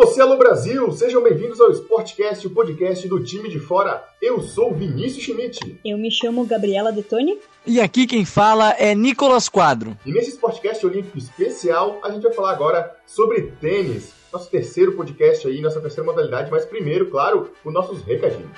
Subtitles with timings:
[0.00, 0.90] você, alô Brasil!
[0.92, 4.02] Sejam bem-vindos ao Sportcast, o podcast do time de fora.
[4.22, 5.78] Eu sou Vinícius Schmidt.
[5.84, 7.38] Eu me chamo Gabriela Detoni.
[7.66, 9.94] E aqui quem fala é Nicolas Quadro.
[10.06, 14.14] E nesse Sportcast Olímpico especial, a gente vai falar agora sobre tênis.
[14.32, 18.56] Nosso terceiro podcast aí, nossa terceira modalidade, mas primeiro, claro, os nossos recadinhos.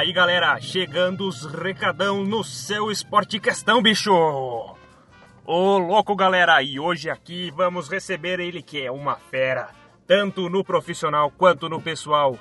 [0.00, 4.10] Aí, galera, chegando os recadão no seu Esporte Questão, bicho!
[5.44, 9.68] Ô louco, galera, e hoje aqui vamos receber ele que é uma fera,
[10.06, 12.38] tanto no profissional quanto no pessoal.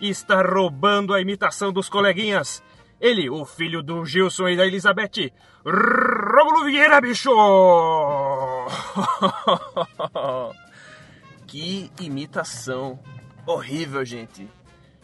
[0.00, 2.62] Está roubando a imitação dos coleguinhas.
[3.00, 5.32] Ele, o filho do Gilson e da Elizabeth,
[5.64, 7.32] Rômulo Vieira, bicho!
[11.48, 13.00] que imitação
[13.44, 14.48] horrível, gente.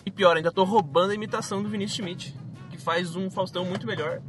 [0.06, 2.32] E pior, ainda tô roubando a imitação do Vinícius Schmidt,
[2.70, 4.22] que faz um Faustão muito melhor.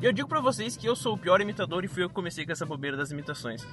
[0.00, 2.14] E eu digo pra vocês que eu sou o pior imitador e fui eu que
[2.14, 3.64] comecei com essa bobeira das imitações.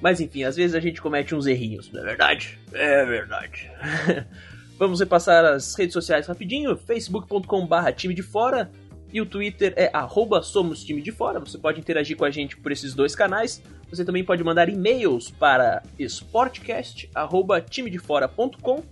[0.00, 2.56] Mas enfim, às vezes a gente comete uns errinhos, não é verdade?
[2.72, 3.68] É verdade.
[4.78, 6.76] Vamos repassar as redes sociais rapidinho.
[6.76, 8.70] facebook.com/barra time de fora
[9.14, 11.38] e o Twitter é arroba somos time de fora.
[11.38, 13.62] Você pode interagir com a gente por esses dois canais.
[13.88, 18.82] Você também pode mandar e-mails para sportcast@timedefora.com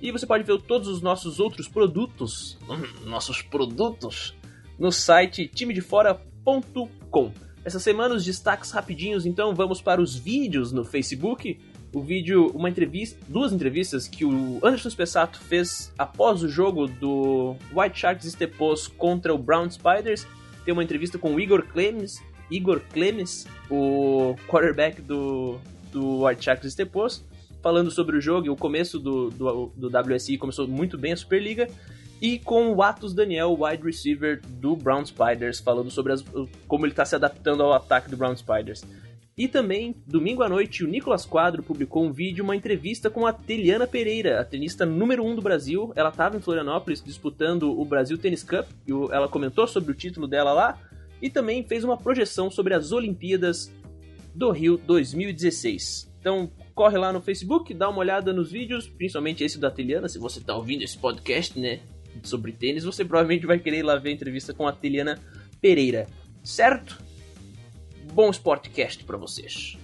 [0.00, 2.56] e você pode ver todos os nossos outros produtos,
[3.04, 4.34] nossos produtos,
[4.78, 7.30] no site timedefora.com.
[7.62, 11.60] Essa semana os destaques rapidinhos, então vamos para os vídeos no Facebook.
[11.92, 17.56] O vídeo, uma entrevista, duas entrevistas que o Anderson Spessato fez após o jogo do
[17.74, 20.26] White Sharks Stepos contra o Brown Spiders.
[20.64, 25.58] Tem uma entrevista com o Igor Clemes, Igor Clemes, o quarterback do,
[25.90, 27.24] do White Sharks Stepos,
[27.62, 31.16] falando sobre o jogo e o começo do, do, do WSI começou muito bem a
[31.16, 31.68] Superliga.
[32.20, 36.24] E com o Atos Daniel, wide receiver do Brown Spiders, falando sobre as,
[36.66, 38.84] como ele está se adaptando ao ataque do Brown Spiders.
[39.38, 43.32] E também, domingo à noite, o Nicolas Quadro publicou um vídeo, uma entrevista com a
[43.32, 45.92] Teliana Pereira, a tenista número 1 um do Brasil.
[45.94, 50.26] Ela estava em Florianópolis disputando o Brasil Tennis Cup, e ela comentou sobre o título
[50.26, 50.76] dela lá,
[51.22, 53.72] e também fez uma projeção sobre as Olimpíadas
[54.34, 56.12] do Rio 2016.
[56.18, 60.18] Então, corre lá no Facebook, dá uma olhada nos vídeos, principalmente esse da Teliana, se
[60.18, 61.78] você está ouvindo esse podcast, né,
[62.24, 65.16] sobre tênis, você provavelmente vai querer ir lá ver a entrevista com a Teliana
[65.60, 66.08] Pereira,
[66.42, 67.06] certo?
[68.12, 69.78] Bom Sportcast para vocês.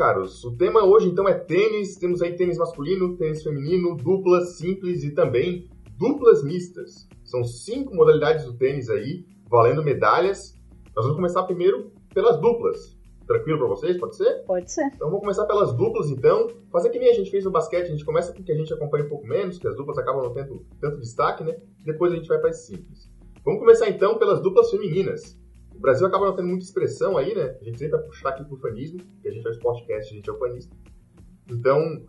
[0.00, 1.94] Caros, o tema hoje então é tênis.
[1.96, 5.68] Temos aí tênis masculino, tênis feminino, duplas simples e também
[5.98, 7.06] duplas mistas.
[7.22, 10.54] São cinco modalidades do tênis aí, valendo medalhas.
[10.96, 12.96] Nós vamos começar primeiro pelas duplas.
[13.26, 13.98] Tranquilo para vocês?
[13.98, 14.42] Pode ser?
[14.46, 14.86] Pode ser.
[14.86, 16.46] Então vamos começar pelas duplas então.
[16.72, 18.56] Fazer que nem a gente fez no basquete, a gente começa com o que a
[18.56, 21.58] gente acompanha um pouco menos, que as duplas acabam não tendo tanto destaque, né?
[21.84, 23.12] Depois a gente vai para as simples.
[23.44, 25.38] Vamos começar então pelas duplas femininas.
[25.80, 27.56] O Brasil acaba não tendo muita expressão aí, né?
[27.58, 30.28] A gente vai puxar aqui pro fanismo, que a gente é o sportcast, a gente
[30.28, 30.76] é o fanista.
[31.50, 32.04] Então,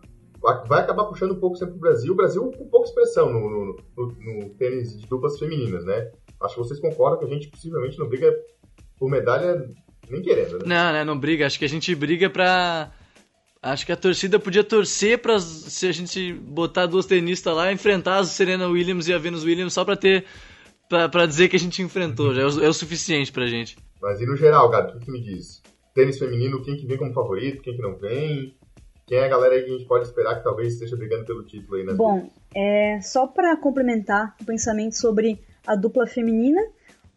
[0.68, 2.12] vai acabar puxando um pouco sempre pro Brasil.
[2.12, 6.12] O Brasil com pouca expressão no, no, no, no tênis de duplas femininas, né?
[6.42, 8.30] Acho que vocês concordam que a gente possivelmente não briga
[8.98, 9.66] por medalha
[10.10, 10.64] nem querendo, né?
[10.66, 11.46] Não, né, não briga.
[11.46, 12.92] Acho que a gente briga pra...
[13.62, 18.18] Acho que a torcida podia torcer pra se a gente botar duas tenistas lá, enfrentar
[18.18, 20.26] a Serena Williams e a Venus Williams só pra ter
[20.92, 22.34] pra, pra dizer que a gente enfrentou.
[22.34, 23.78] Já é o, é o suficiente pra gente.
[24.00, 25.62] Mas e no geral, Gato, o que, que me diz?
[25.94, 28.54] Tênis feminino, quem que vem como favorito, quem que não vem?
[29.06, 31.44] Quem é a galera aí que a gente pode esperar que talvez esteja brigando pelo
[31.44, 31.94] título aí, né?
[31.94, 36.60] Bom, é, só para complementar o pensamento sobre a dupla feminina,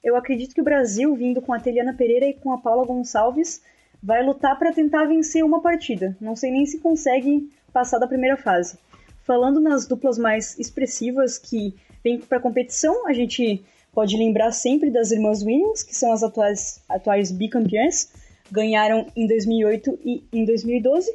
[0.01, 3.61] eu acredito que o Brasil, vindo com a Teliana Pereira e com a Paula Gonçalves,
[4.01, 6.15] vai lutar para tentar vencer uma partida.
[6.21, 8.77] Não sei nem se consegue passar da primeira fase.
[9.23, 11.75] Falando nas duplas mais expressivas que
[12.05, 16.79] vêm para competição, a gente pode lembrar sempre das irmãs Williams, que são as atuais,
[16.87, 18.11] atuais bicampeãs,
[18.51, 21.11] ganharam em 2008 e em 2012.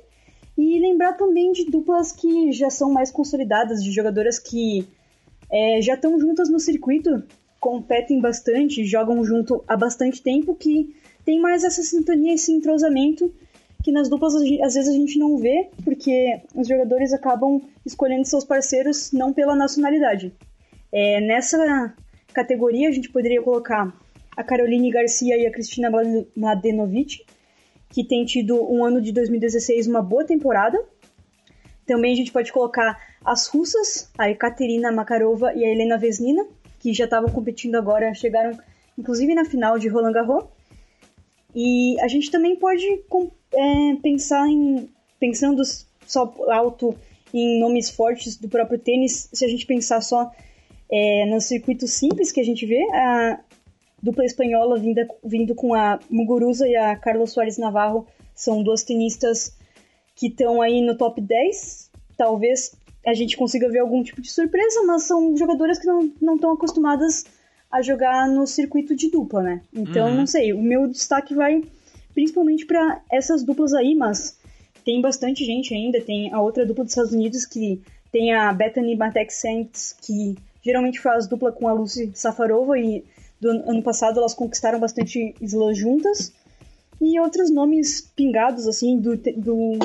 [0.58, 4.86] E lembrar também de duplas que já são mais consolidadas, de jogadoras que
[5.48, 7.22] é, já estão juntas no circuito,
[7.60, 10.94] competem bastante, jogam junto há bastante tempo, que
[11.24, 13.32] tem mais essa sintonia, esse entrosamento
[13.82, 18.44] que nas duplas às vezes a gente não vê, porque os jogadores acabam escolhendo seus
[18.44, 20.34] parceiros não pela nacionalidade.
[20.92, 21.94] É, nessa
[22.32, 23.92] categoria a gente poderia colocar
[24.36, 25.90] a Caroline Garcia e a Cristina
[26.36, 27.24] Mladenovic,
[27.88, 30.82] que tem tido um ano de 2016 uma boa temporada.
[31.86, 36.46] Também a gente pode colocar as russas, a Ekaterina Makarova e a Helena Vesnina,
[36.78, 38.58] que já estavam competindo agora, chegaram
[38.96, 40.44] inclusive na final de Roland Garros.
[41.54, 42.86] E a gente também pode
[43.52, 44.88] é, pensar em
[45.18, 45.62] pensando
[46.06, 46.96] só alto
[47.32, 50.32] em nomes fortes do próprio tênis, se a gente pensar só
[50.90, 53.40] é, no circuito simples que a gente vê, a
[54.02, 59.56] dupla espanhola vinda, vindo com a Muguruza e a Carlos Soares Navarro são duas tenistas
[60.16, 61.90] que estão aí no top 10.
[62.16, 62.74] Talvez
[63.06, 67.24] a gente consiga ver algum tipo de surpresa, mas são jogadoras que não estão acostumadas
[67.70, 69.62] a jogar no circuito de dupla, né?
[69.72, 70.16] Então, uhum.
[70.16, 71.62] não sei, o meu destaque vai
[72.12, 74.38] principalmente para essas duplas aí, mas
[74.84, 76.00] tem bastante gente ainda.
[76.00, 81.00] Tem a outra dupla dos Estados Unidos que tem a Bethany Matek Saints, que geralmente
[81.00, 83.04] faz dupla com a Lucy Safarova e
[83.40, 86.32] do ano passado elas conquistaram bastante slams juntas.
[87.00, 89.78] E outros nomes pingados, assim, do, do,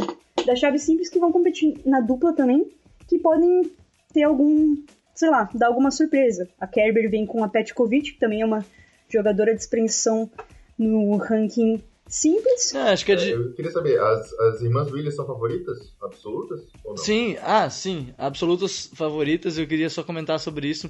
[0.46, 2.70] da chave simples que vão competir na dupla também,
[3.08, 3.72] que podem
[4.14, 4.76] ter algum,
[5.14, 6.50] sei lá, dar alguma surpresa.
[6.60, 8.66] A Kerber vem com a Petkovic, que também é uma
[9.08, 10.30] jogadora de expressão
[10.78, 12.74] no ranking simples.
[12.74, 13.32] É, acho que é de...
[13.32, 15.94] Eu queria saber, as, as irmãs Williams são favoritas?
[16.02, 16.62] Absolutas?
[16.84, 16.98] Ou não?
[16.98, 19.58] Sim, ah, sim, absolutas favoritas.
[19.58, 20.90] Eu queria só comentar sobre isso.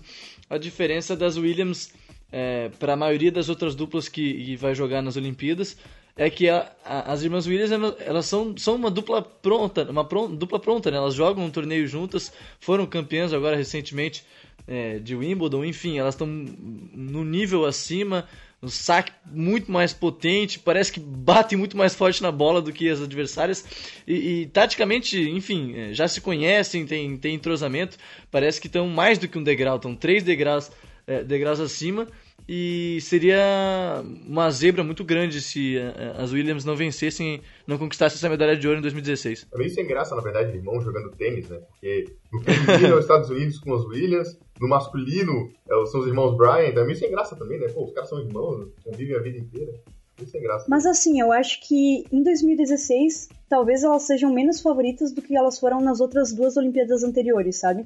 [0.50, 1.92] A diferença das Williams
[2.32, 5.78] é, para a maioria das outras duplas que, que, vai jogar nas Olimpíadas
[6.18, 10.60] é que a, a, as irmãs Williams elas são, são uma dupla pronta, uma dupla
[10.60, 10.98] pronta, né?
[10.98, 14.26] Elas jogam um torneio juntas, foram campeãs agora recentemente
[14.68, 18.28] é, de Wimbledon, enfim, elas estão no nível acima,
[18.66, 22.90] um saque muito mais potente, parece que bate muito mais forte na bola do que
[22.90, 23.64] as adversárias.
[24.08, 27.98] E, e taticamente, enfim, é, já se conhecem, tem, tem entrosamento,
[28.32, 30.72] parece que estão mais do que um degrau, estão três degraus,
[31.06, 32.08] é, degraus acima.
[32.48, 38.30] E seria uma zebra muito grande se é, as Williams não vencessem, não conquistassem essa
[38.30, 39.48] medalha de ouro em 2016.
[39.52, 41.60] É meio sem graça, na verdade, irmão jogando tênis, né?
[41.70, 46.36] Porque no é os Estados Unidos com as Williams, no masculino é são os irmãos
[46.36, 47.68] Bryant, é meio sem graça também, né?
[47.68, 49.74] Pô, os caras são irmãos, convivem a vida inteira.
[50.18, 50.66] Meio sem graça.
[50.70, 55.60] Mas assim, eu acho que em 2016, talvez elas sejam menos favoritas do que elas
[55.60, 57.86] foram nas outras duas Olimpíadas anteriores, sabe?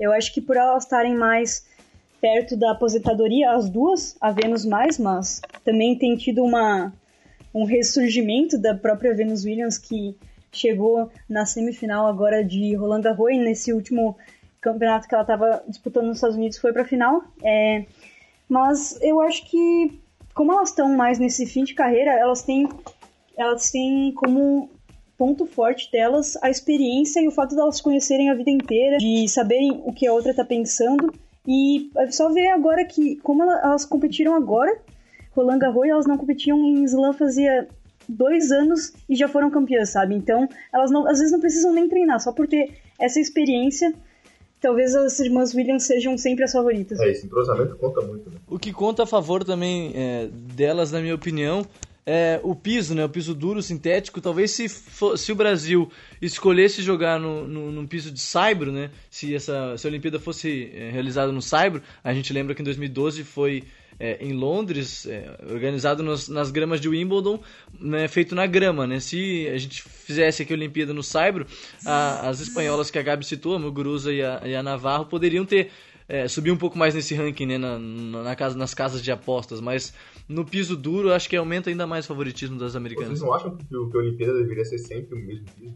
[0.00, 1.66] Eu acho que por elas estarem mais
[2.20, 6.92] perto da aposentadoria, as duas, a Venus mais, mas também tem tido uma,
[7.54, 10.16] um ressurgimento da própria Venus Williams que
[10.50, 14.16] chegou na semifinal agora de Roland Garros nesse último
[14.72, 17.22] campeonato que ela estava disputando nos Estados Unidos foi para a final.
[17.42, 17.84] É,
[18.48, 20.00] mas eu acho que,
[20.34, 22.68] como elas estão mais nesse fim de carreira, elas têm,
[23.36, 24.70] elas têm como
[25.16, 29.26] ponto forte delas a experiência e o fato de elas conhecerem a vida inteira, de
[29.28, 31.12] saberem o que a outra está pensando.
[31.46, 34.76] E é só ver agora que, como elas competiram agora,
[35.32, 37.68] Roland Garros, elas não competiam em slam fazia
[38.08, 40.14] dois anos e já foram campeãs, sabe?
[40.14, 43.92] Então, elas não, às vezes não precisam nem treinar, só por ter essa experiência
[44.60, 46.98] talvez as irmãs Williams sejam sempre as favoritas.
[47.00, 48.36] É, esse entrosamento conta muito, né?
[48.46, 51.66] O que conta a favor também é, delas, na minha opinião,
[52.06, 53.04] é o piso, né?
[53.04, 54.20] O piso duro, sintético.
[54.20, 55.90] Talvez se, for, se o Brasil
[56.22, 58.90] escolhesse jogar no, no, num piso de saibro, né?
[59.10, 62.64] Se essa se a Olimpíada fosse é, realizada no saibro, a gente lembra que em
[62.64, 63.64] 2012 foi
[63.98, 67.40] é, em Londres, é, organizado nos, nas gramas de Wimbledon,
[67.80, 68.86] né, feito na grama.
[68.86, 69.00] Né?
[69.00, 71.46] Se a gente fizesse aqui a Olimpíada no Saibro,
[71.84, 75.44] a, as espanholas que a Gabi citou, a Muguruza e a, e a Navarro, poderiam
[75.44, 75.70] ter
[76.08, 79.60] é, subir um pouco mais nesse ranking né, na, na, casa, nas casas de apostas,
[79.60, 79.92] mas
[80.28, 83.18] no piso duro acho que aumenta ainda mais o favoritismo das americanas.
[83.18, 85.74] Vocês não acham que, que a Olimpíada deveria ser sempre o mesmo piso?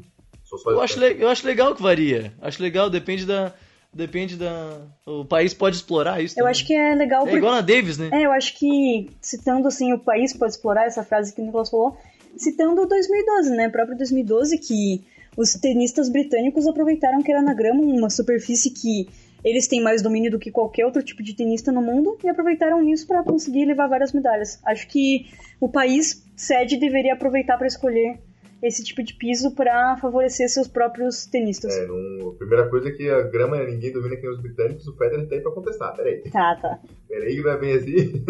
[0.67, 2.35] Eu acho, eu acho legal que varia.
[2.41, 3.55] Acho legal, depende da,
[3.93, 4.83] Depende da.
[5.05, 6.35] O país pode explorar isso.
[6.35, 6.51] Eu também.
[6.53, 7.27] acho que é legal.
[7.27, 8.11] É igual na Davis, né?
[8.13, 11.71] É, eu acho que, citando assim, o país pode explorar essa frase que o Nicolas
[11.71, 11.97] falou,
[12.37, 13.67] citando 2012, né?
[13.67, 15.05] O próprio 2012, que
[15.37, 19.09] os tenistas britânicos aproveitaram que era na grama, uma superfície que
[19.43, 22.87] eles têm mais domínio do que qualquer outro tipo de tenista no mundo, e aproveitaram
[22.89, 24.61] isso para conseguir levar várias medalhas.
[24.65, 25.27] Acho que
[25.59, 28.21] o país sede deveria aproveitar para escolher
[28.63, 31.77] esse tipo de piso para favorecer seus próprios tenistas.
[31.77, 34.97] É, a primeira coisa é que a grama ninguém domina quem é os britânicos, o
[34.97, 36.23] Federer tem para contestar, peraí.
[36.31, 36.79] Tá, tá.
[37.09, 38.25] Peraí que não é bem assim.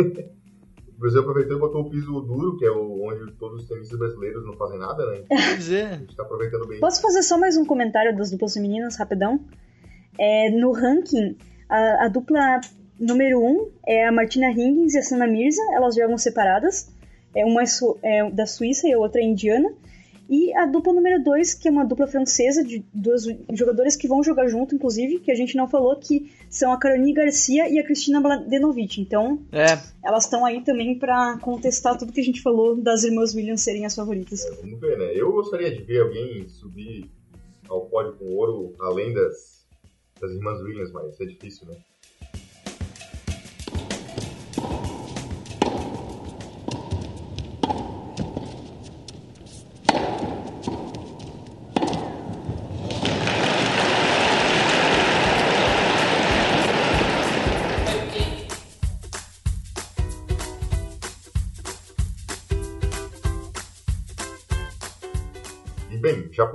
[0.97, 3.99] O Brasil aproveitou e botou o piso duro, que é o, onde todos os tenistas
[3.99, 5.23] brasileiros não fazem nada, né?
[5.29, 5.99] Pois A é.
[5.99, 6.79] gente tá aproveitando bem.
[6.79, 9.41] Posso fazer só mais um comentário das duplas femininas, rapidão?
[10.19, 11.39] É, no ranking,
[11.71, 12.61] a, a dupla
[12.99, 16.93] número 1 um é a Martina Hingis e a Sana Mirza, elas jogam separadas.
[17.35, 19.73] É, uma é, é da Suíça e a outra é indiana.
[20.31, 24.23] E a dupla número 2, que é uma dupla francesa de duas jogadoras que vão
[24.23, 27.85] jogar junto, inclusive, que a gente não falou, que são a Caroline Garcia e a
[27.85, 29.01] Cristina Mladenovic.
[29.01, 33.35] Então, É, elas estão aí também pra contestar tudo que a gente falou das irmãs
[33.35, 34.47] Williams serem as favoritas.
[34.61, 35.11] Vamos ver, né?
[35.13, 37.11] Eu gostaria de ver alguém subir
[37.69, 39.67] ao pódio com ouro além das,
[40.21, 41.75] das irmãs Williams, mas é difícil, né?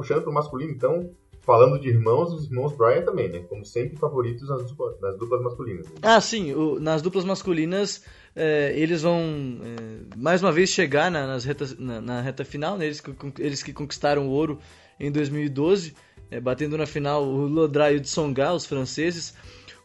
[0.07, 1.09] Puxando pro masculino, então,
[1.41, 3.39] falando de irmãos, os irmãos Bryan também, né?
[3.50, 5.85] Como sempre, favoritos nas, dupla- nas duplas masculinas.
[5.88, 5.93] né?
[6.01, 8.03] Ah, sim, o- nas duplas masculinas
[8.35, 9.19] é, eles vão
[9.63, 12.85] é, mais uma vez chegar na, nas retas- na, na reta final, né?
[12.85, 13.01] eles,
[13.39, 14.59] eles que conquistaram o ouro
[15.00, 15.93] em 2012,
[16.31, 19.33] é, batendo na final o Lodra e o Tsonga, os franceses.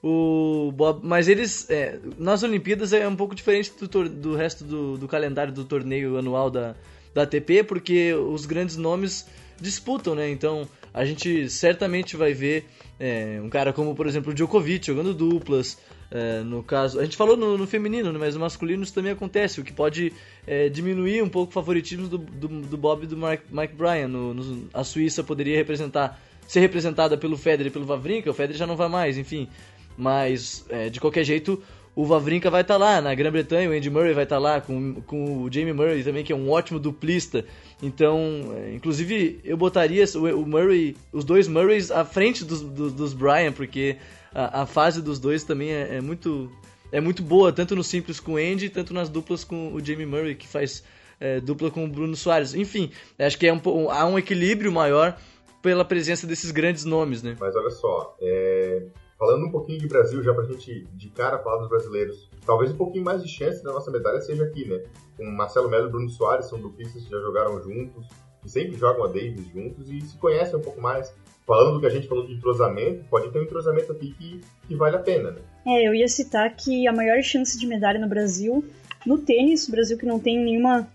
[0.02, 4.96] O Bob- mas eles, é, nas Olimpíadas é um pouco diferente do, do resto do,
[4.96, 6.74] do calendário do torneio anual da,
[7.12, 9.26] da ATP, porque os grandes nomes
[9.60, 10.30] disputam, né?
[10.30, 12.66] Então a gente certamente vai ver
[12.98, 15.78] é, um cara como, por exemplo, o Djokovic jogando duplas.
[16.10, 19.12] é, no caso, a gente falou no, no feminino, né, mas no masculino isso também
[19.12, 20.12] acontece, o que pode
[20.46, 24.08] é, diminuir um pouco o favoritismo do, do, do Bob e do Mike, Mike Bryan.
[24.08, 28.58] No, no- a Suíça poderia representar, ser representada pelo Federer e pelo Wawrinka, o Federer
[28.58, 29.48] já não vai mais, enfim.
[29.96, 31.62] Mas é, de qualquer jeito,
[31.94, 33.00] o Wawrinka vai estar lá.
[33.00, 36.32] Na Grã-Bretanha, o Andy Murray vai estar lá com, com o Jamie Murray também, que
[36.32, 37.44] é um ótimo duplista.
[37.82, 43.16] Então, é, inclusive, eu botaria o, Murray, os dois Murrays à frente dos, dos, dos
[43.56, 43.96] porque
[44.34, 46.50] a, a fase dos dois também é, é muito
[46.92, 50.06] é muito boa, tanto no simples com o Andy, tanto nas duplas com o Jamie
[50.06, 50.82] Murray, que faz
[51.20, 52.54] é, dupla com o Bruno Soares.
[52.54, 55.16] Enfim, acho que é um, há um equilíbrio maior
[55.62, 57.36] pela presença desses grandes nomes, né?
[57.38, 58.82] Mas olha só, é,
[59.20, 62.76] falando um pouquinho de Brasil, já pra gente de cara falar dos brasileiros, talvez um
[62.76, 64.82] pouquinho mais de chance da nossa medalha seja aqui, né?
[65.14, 68.08] Com Marcelo Melo e Bruno Soares, são duplistas que já jogaram juntos,
[68.40, 71.14] que sempre jogam a Davis juntos e se conhecem um pouco mais.
[71.46, 74.74] Falando do que a gente falou de entrosamento, pode ter um entrosamento aqui que, que
[74.74, 75.40] vale a pena, né?
[75.66, 78.64] É, eu ia citar que a maior chance de medalha no Brasil,
[79.04, 80.88] no tênis, o Brasil que não tem nenhuma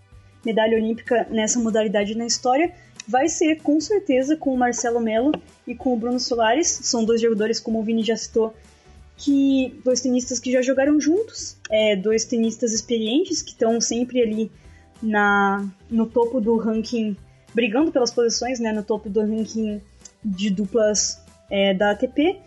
[0.44, 2.72] medalha olímpica nessa modalidade na história,
[3.06, 5.32] vai ser com certeza com o Marcelo Melo
[5.66, 6.68] e com o Bruno Soares.
[6.68, 8.54] São dois jogadores, como o Vini já citou,
[9.16, 14.50] que dois tenistas que já jogaram juntos, é, dois tenistas experientes que estão sempre ali
[15.02, 17.16] na, no topo do ranking,
[17.54, 19.80] brigando pelas posições, né, no topo do ranking
[20.24, 21.20] de duplas
[21.50, 22.38] é, da ATP.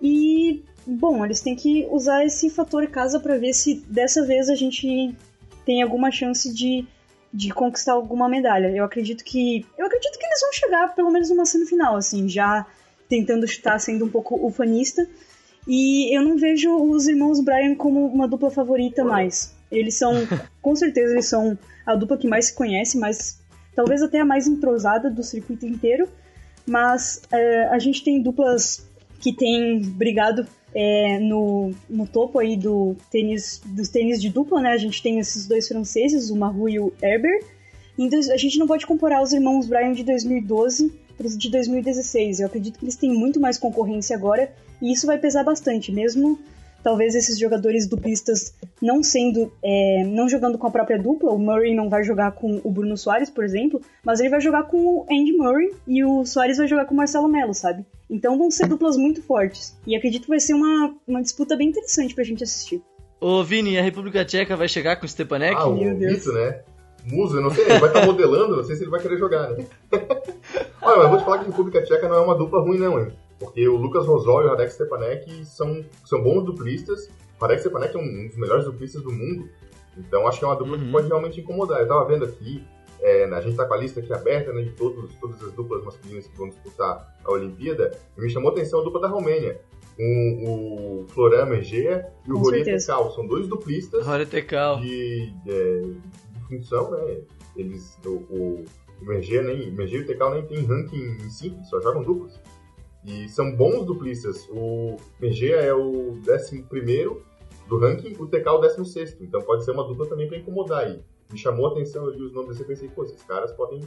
[0.00, 4.54] E, bom, eles têm que usar esse fator casa para ver se dessa vez a
[4.54, 5.14] gente
[5.64, 6.86] tem alguma chance de,
[7.34, 8.68] de conquistar alguma medalha.
[8.68, 9.66] Eu acredito que.
[9.76, 12.64] Eu acredito que eles vão chegar pelo menos numa semifinal, assim, já
[13.08, 15.04] tentando chutar, sendo um pouco ufanista.
[15.66, 19.52] E eu não vejo os irmãos Bryan como uma dupla favorita mais.
[19.68, 20.14] Eles são,
[20.62, 23.40] com certeza, eles são a dupla que mais se conhece, mas
[23.74, 26.08] talvez até a mais entrosada do circuito inteiro.
[26.64, 28.88] Mas é, a gente tem duplas
[29.18, 34.70] que têm brigado é, no, no topo aí do tênis, dos tênis de dupla, né?
[34.70, 37.44] A gente tem esses dois franceses, o Mahu e o Herber.
[37.96, 42.40] Então a gente não pode comparar os irmãos Bryan de 2012 para os de 2016.
[42.40, 44.52] Eu acredito que eles têm muito mais concorrência agora
[44.82, 46.38] e isso vai pesar bastante, mesmo
[46.84, 51.74] talvez esses jogadores duplistas não sendo, é, não jogando com a própria dupla, o Murray
[51.74, 55.06] não vai jogar com o Bruno Soares, por exemplo, mas ele vai jogar com o
[55.10, 57.84] Andy Murray e o Soares vai jogar com o Marcelo Melo, sabe?
[58.08, 59.74] Então vão ser duplas muito fortes.
[59.86, 62.82] E acredito que vai ser uma, uma disputa bem interessante pra gente assistir.
[63.18, 65.56] Ô Vini, a República Tcheca vai chegar com o Stepanek?
[65.56, 66.12] Ah, o meu Deus.
[66.12, 66.60] Mito, né?
[67.06, 69.50] Musa, eu não sei, ele vai estar modelando, não sei se ele vai querer jogar,
[69.50, 69.66] né?
[70.82, 72.78] Olha, mas eu vou te falar que a República Tcheca não é uma dupla ruim,
[72.78, 73.12] não, hein?
[73.38, 77.10] Porque o Lucas Rosol e o Radek Stepanek são, são bons duplistas.
[77.38, 79.48] O Radek Stepanek é um dos melhores duplistas do mundo.
[79.96, 80.84] Então acho que é uma dupla Uhum.
[80.84, 81.80] que pode realmente incomodar.
[81.80, 82.64] Eu tava vendo aqui,
[83.00, 85.84] é, a gente tá com a lista aqui aberta, né, de todos, todas as duplas
[85.84, 87.96] masculinas que vão disputar a Olimpíada.
[88.16, 89.60] E me chamou a atenção a dupla da Romênia.
[89.96, 92.64] Com o Florian Mergea e o Rory.
[92.64, 93.12] Tekal.
[93.14, 94.80] São dois duplistas Tekal.
[94.80, 97.18] de, é, de função, né?
[97.56, 98.64] Eles, o, o,
[99.00, 102.02] o Merger, nem, o Merger e o Tekal nem tem ranking em simples, só jogam
[102.02, 102.40] duplas.
[103.04, 104.48] E são bons duplistas.
[104.50, 107.24] O Merger é o 11 primeiro,
[107.68, 109.20] do ranking, o TK é o 16.
[109.20, 111.02] Então pode ser uma dupla também pra incomodar aí.
[111.30, 113.80] Me chamou a atenção ali os nomes desse, eu pensei, pô, esses caras podem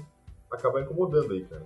[0.51, 1.65] acabar incomodando aí, cara.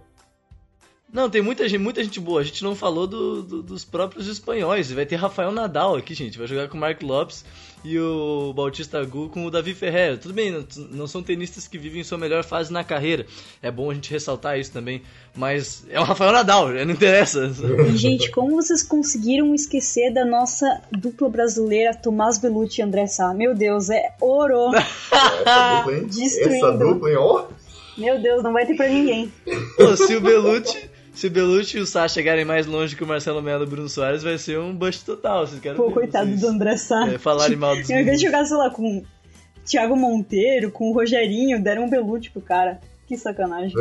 [1.13, 2.39] Não, tem muita gente, muita gente boa.
[2.39, 4.89] A gente não falou do, do- dos próprios espanhóis.
[4.91, 6.38] Vai ter Rafael Nadal aqui, gente.
[6.38, 7.44] Vai jogar com o Mark Lopes
[7.84, 10.15] e o Bautista Agut com o Davi Ferreira.
[10.15, 13.25] Tudo bem, não, não são tenistas que vivem sua melhor fase na carreira.
[13.62, 15.01] É bom a gente ressaltar isso também.
[15.36, 17.51] Mas é o Rafael Nadal, não interessa.
[17.89, 23.34] E, gente, como vocês conseguiram esquecer da nossa dupla brasileira Tomás Belucci e André Sá?
[23.34, 24.72] Meu Deus, é ouro!
[25.12, 26.08] Essa dupla, hein?
[26.08, 26.56] Destruindo.
[26.68, 27.18] Essa dupla, hein?
[27.18, 27.46] Ó,
[27.98, 29.30] Meu Deus, não vai ter pra ninguém.
[29.75, 30.89] Pô, se o Belucci,
[31.22, 33.70] se o Belucci e o Sá chegarem mais longe que o Marcelo Melo e o
[33.70, 35.46] Bruno Soares, vai ser um bust total.
[35.46, 37.08] Vocês querem Pô, ver coitado vocês, do André Sá.
[37.08, 38.46] é, falarem mal dos Ao invés de meninos.
[38.46, 39.04] jogar, sei lá, com
[39.66, 42.80] Thiago Monteiro, com o Rogerinho, deram um Belucci pro cara.
[43.08, 43.75] Que sacanagem.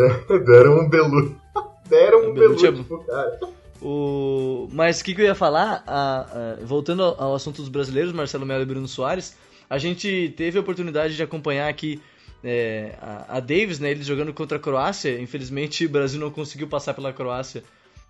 [0.47, 1.35] deram um Belucci.
[1.88, 3.40] Deram um Belucci é Belucci pro cara.
[3.82, 4.68] O...
[4.73, 5.82] Mas o que, que eu ia falar?
[5.87, 6.26] A-
[6.61, 9.37] a- voltando ao, ao assunto dos brasileiros, Marcelo Melo e Bruno Soares,
[9.68, 12.00] a gente teve a oportunidade de acompanhar aqui
[12.42, 15.20] é, a, a Davis, né, eles jogando contra a Croácia.
[15.20, 17.62] Infelizmente, o Brasil não conseguiu passar pela Croácia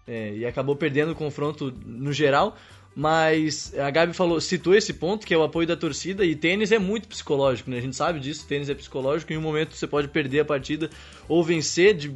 [0.06, 2.56] é, e acabou perdendo o confronto no geral.
[2.94, 6.72] Mas a Gabi falou, citou esse ponto, que é o apoio da torcida, e tênis
[6.72, 7.78] é muito psicológico, né?
[7.78, 10.90] A gente sabe disso, tênis é psicológico, em um momento você pode perder a partida
[11.28, 12.12] ou vencer de,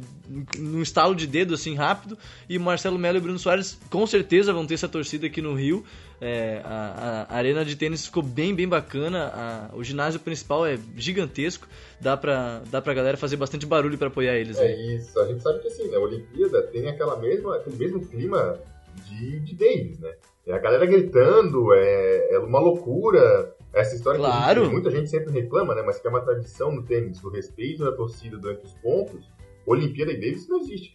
[0.57, 2.17] num estalo de dedo assim rápido.
[2.49, 5.83] E Marcelo Melo e Bruno Soares com certeza vão ter essa torcida aqui no Rio.
[6.19, 9.31] É, a, a arena de tênis ficou bem, bem bacana.
[9.33, 11.67] A- o ginásio principal é gigantesco,
[12.01, 14.57] dá pra, dá pra galera fazer bastante barulho pra apoiar eles.
[14.57, 14.65] né?
[14.65, 18.05] É isso, a gente sabe que assim, né, a Olimpíada tem aquela mesma, aquele mesmo
[18.05, 18.59] clima
[19.05, 20.13] de, de né?
[20.47, 23.53] É a galera gritando, é, é uma loucura.
[23.73, 24.63] Essa história que Claro.
[24.63, 25.81] gente- muita gente sempre reclama, né?
[25.85, 29.33] Mas que é uma tradição no tênis, o respeito da torcida durante os pontos.
[29.67, 30.93] Olimpíada e Davis não existe.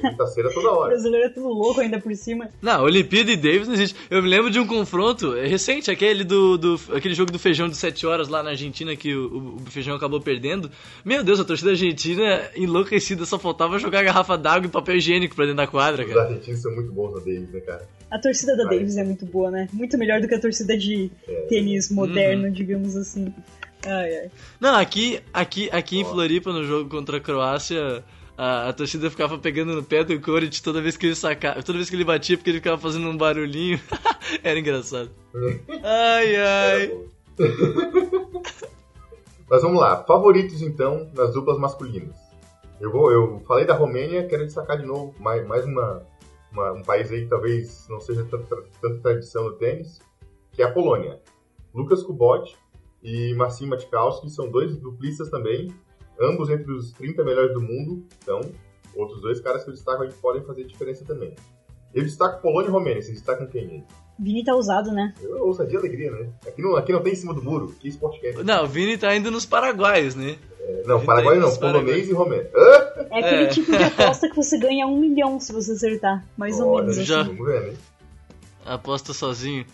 [0.00, 0.88] Quinta-feira toda O hora.
[0.96, 2.48] brasileiro é tudo louco ainda por cima.
[2.62, 3.94] Não, Olimpíada e Davis não existe.
[4.10, 7.68] Eu me lembro de um confronto é recente, aquele do, do aquele jogo do feijão
[7.68, 10.70] de 7 horas lá na Argentina que o, o- o feijão acabou perdendo.
[11.04, 15.44] Meu Deus, a torcida argentina enlouquecida, só faltava jogar garrafa d'água e papel higiênico pra
[15.44, 16.22] dentro da quadra, Os cara.
[16.28, 17.86] argentinos são muito bons na Davis, né, cara?
[18.10, 18.64] A torcida da.
[18.64, 19.68] Davis é muito boa, né?
[19.72, 21.10] Muito melhor do que a torcida de
[21.48, 23.32] tênis moderno, digamos assim.
[23.84, 24.30] Ai, ai.
[24.60, 26.04] Não, aqui, aqui, aqui em.
[26.04, 28.04] Floripa, no jogo contra a Croácia,
[28.36, 31.78] a, a torcida ficava pegando no pé do Coric toda vez que ele sacava, toda
[31.78, 33.80] vez que ele batia, porque ele ficava fazendo um barulhinho.
[34.42, 35.10] Era engraçado.
[35.82, 36.92] Ai, ai.
[39.48, 42.16] Mas vamos lá, favoritos então nas duplas masculinas.
[42.80, 46.02] Eu vou, eu falei da Romênia, quero destacar de novo mais, mais uma,
[46.56, 50.00] uma- um país aí que talvez não seja tanta, tanta tradição no tênis,
[50.52, 51.20] que é a Polônia.
[51.74, 52.56] Lucas Kubot
[53.02, 55.72] e Marcin Matkowski são dois duplistas também,
[56.20, 58.40] ambos entre os 30 melhores do mundo, então
[58.94, 61.34] outros dois caras que eu destaco aí que podem fazer diferença também.
[61.94, 63.84] Eu destaco Polônia e Romênia, vocês destacam quem aí?
[64.18, 65.12] Vini tá usado, né?
[65.22, 66.30] Eu ousadia e alegria, né?
[66.46, 68.42] Aqui não, aqui não tem em cima do muro, que esporte que é?
[68.42, 70.38] Não, o Vini tá indo nos Paraguaios, né?
[70.86, 71.84] Não, Paraguai não, Os Paraguai.
[71.84, 72.48] polonês e romeno.
[73.16, 73.46] É aquele É.
[73.46, 76.24] tipo de aposta que você ganha um milhão se você acertar.
[76.36, 77.06] Mais ou Olha, menos assim.
[77.06, 77.22] já.
[77.22, 77.74] Vamos ver, né?
[78.64, 79.64] Aposta sozinho.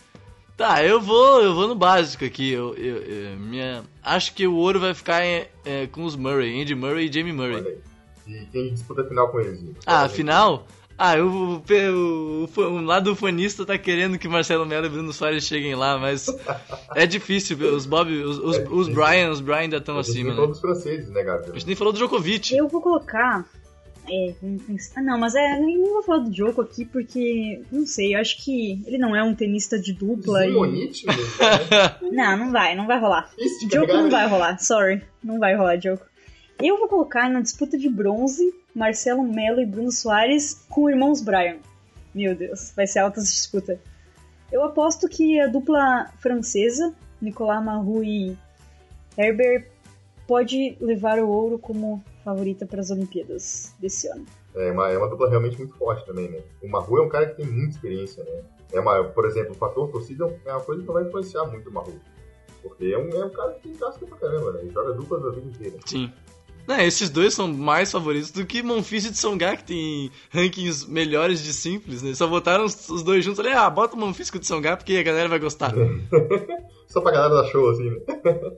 [0.55, 2.51] Tá, eu vou, eu vou no básico aqui.
[2.51, 6.61] Eu, eu- eu- minha, acho que o ouro vai ficar é, é, com os Murray,
[6.61, 7.79] Andy Murray e Jamie Murray.
[8.27, 9.59] E quem disputa a final com eles?
[9.85, 10.67] Ah, afinal?
[10.97, 15.11] Ah, o, o, o, o lado do fanista tá querendo que Marcelo Melo e Bruno
[15.11, 16.27] Soares cheguem lá, mas
[16.95, 17.57] é difícil.
[17.75, 18.87] Os Bob, os, os, É os.
[18.89, 20.51] Brian, os Brian ainda estão A gente acima, nem falou né?
[20.53, 21.53] dos franceses, né, A Gabriel?
[21.55, 22.55] gente nem falou do Djokovic.
[22.55, 23.45] Eu vou colocar.
[24.09, 24.33] É,
[24.97, 28.43] ah, não, mas é, nem vou falar do Joko aqui porque, não sei, eu acho
[28.43, 30.45] que ele não é um tenista de dupla.
[30.45, 30.49] E...
[30.49, 31.13] Simonite, né?
[32.11, 33.31] Não, não vai, não vai rolar.
[33.39, 35.01] Isso, Joko carregar, não vai rolar, sorry.
[35.23, 36.05] Não vai rolar, Joko.
[36.61, 41.57] Eu vou colocar na disputa de bronze Marcelo Melo e Bruno Soares com irmãos Bryan.
[42.13, 43.79] Meu Deus, vai ser alta essa disputa.
[44.51, 48.37] Eu aposto que a dupla francesa, Nicolas Mahou e
[49.17, 49.67] Herbert,
[50.27, 54.25] pode levar o ouro como favorita para as Olimpíadas desse ano.
[54.55, 56.41] É uma, é uma dupla realmente muito forte também, né?
[56.61, 58.43] O Maru é um cara que tem muita experiência, né?
[58.71, 61.69] É uma, por exemplo, o fator torcida é uma coisa que não vai influenciar muito
[61.69, 61.99] o Maru.
[62.61, 64.61] Porque é um, é um cara que tem casca pra caramba, né?
[64.61, 65.77] Ele joga duplas a vida inteira.
[65.85, 66.11] Sim.
[66.67, 71.43] Não, esses dois são mais favoritos do que Monfils e Tsonga, que tem rankings melhores
[71.43, 72.13] de simples, né?
[72.13, 74.95] Só botaram os, os dois juntos ali, ah, bota o Monfils com o Tsonga porque
[74.95, 75.73] a galera vai gostar.
[76.87, 77.97] Só pra galera da show, assim, né?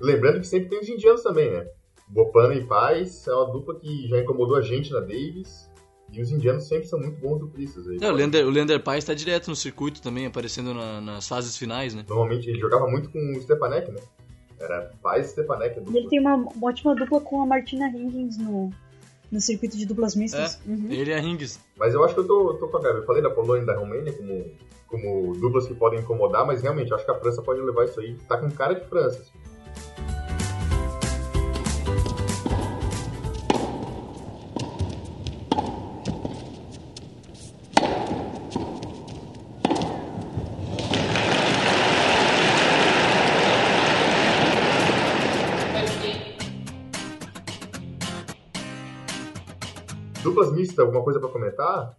[0.00, 1.66] Lembrando que sempre tem os indianos também, né?
[2.08, 5.68] Bopana e Paz é uma dupla que já incomodou a gente na Davis.
[6.10, 7.86] E os indianos sempre são muito bons duplistas.
[7.86, 7.98] Aí.
[8.00, 11.54] É, o Leander, o Leander Paes tá direto no circuito também, aparecendo na- nas fases
[11.58, 12.02] finais, né?
[12.08, 14.00] Normalmente ele jogava muito com o Stepanek, né?
[14.60, 14.90] Era
[15.76, 15.98] e a E dupla.
[16.00, 18.70] ele tem uma, uma ótima dupla com a Martina Hingis no,
[19.30, 20.58] no circuito de duplas mistas.
[20.66, 20.86] É, Uhum.
[20.90, 21.60] ele é Rings.
[21.76, 22.98] Mas eu acho que eu tô, tô com a Gabi.
[22.98, 24.44] Eu falei da Polônia e da Romênia como,
[24.88, 28.00] como duplas que podem incomodar, mas realmente eu acho que a França pode levar isso
[28.00, 28.14] aí.
[28.28, 29.20] Tá com cara de França.
[29.20, 29.38] assim.
[50.22, 51.96] Duplas mistas, alguma coisa pra comentar?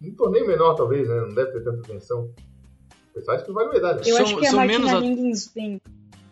[0.00, 1.20] Um torneio menor, talvez, né?
[1.20, 2.30] Não deve ter tanta atenção.
[3.10, 3.98] Apesar de que vale medalha.
[3.98, 5.82] Eu São- acho que a são Martina menos a- Hingis vem.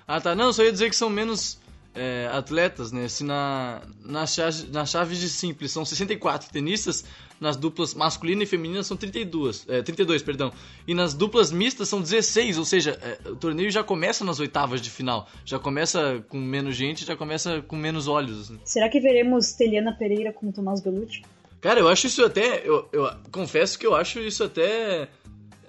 [0.06, 0.34] Ah, tá.
[0.36, 1.58] Não, só ia dizer que são menos
[1.96, 3.08] é, atletas, né?
[3.08, 7.04] Se na, na, chave, na chave de simples são 64 tenistas,
[7.40, 10.52] nas duplas masculina e feminina são 32, é, 32, perdão.
[10.86, 14.80] E nas duplas mistas são 16, ou seja, é, o torneio já começa nas oitavas
[14.80, 15.28] de final.
[15.44, 18.42] Já começa com menos gente, já começa com menos olhos.
[18.42, 18.60] assim.
[18.64, 21.22] Será que veremos Teliana Pereira com Tomás Bellucci?
[21.60, 22.62] Cara, eu acho isso até.
[22.66, 25.08] Eu, eu confesso que eu acho isso até.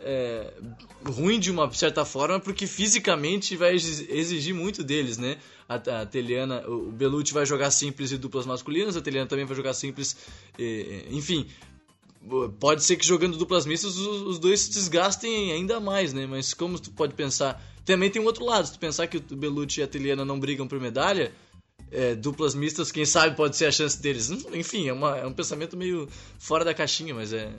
[0.04, 0.54] é,
[1.06, 5.38] ruim de uma certa forma, porque fisicamente vai exi- exigir muito deles, né?
[5.70, 9.56] A, a Teliana, o Belucci vai jogar simples e duplas masculinas, a Teliana também vai
[9.56, 10.16] jogar simples,
[10.58, 11.46] e- enfim.
[12.60, 16.26] Pode ser que jogando duplas mistas os, os dois se desgastem ainda mais, né?
[16.26, 17.62] Mas como tu pode pensar.
[17.86, 20.38] Também tem um outro lado, se tu pensar que o Belucci e a Teliana não
[20.38, 21.32] brigam por medalha,
[21.90, 24.30] é, duplas mistas, quem sabe pode ser a chance deles.
[24.30, 27.50] Enfim, é, uma- é um pensamento meio fora da caixinha, mas é.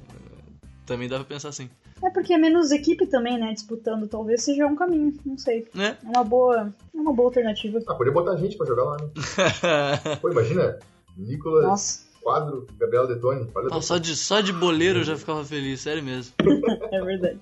[0.85, 1.71] Também dá pra pensar assim.
[2.03, 3.53] É porque é menos equipe também, né?
[3.53, 4.07] Disputando.
[4.07, 5.67] Talvez seja um caminho, não sei.
[5.75, 5.97] Né?
[6.05, 7.81] É uma boa, é uma boa alternativa.
[7.87, 9.09] Ah, podia botar gente pra jogar lá, né?
[10.21, 10.79] Pô, imagina.
[11.17, 13.51] Nicolas Nossa, Quadro, Gabriel Detone.
[13.55, 16.35] Olha Ah, só, de, só de boleiro eu já ficava feliz, sério mesmo.
[16.93, 17.41] é verdade.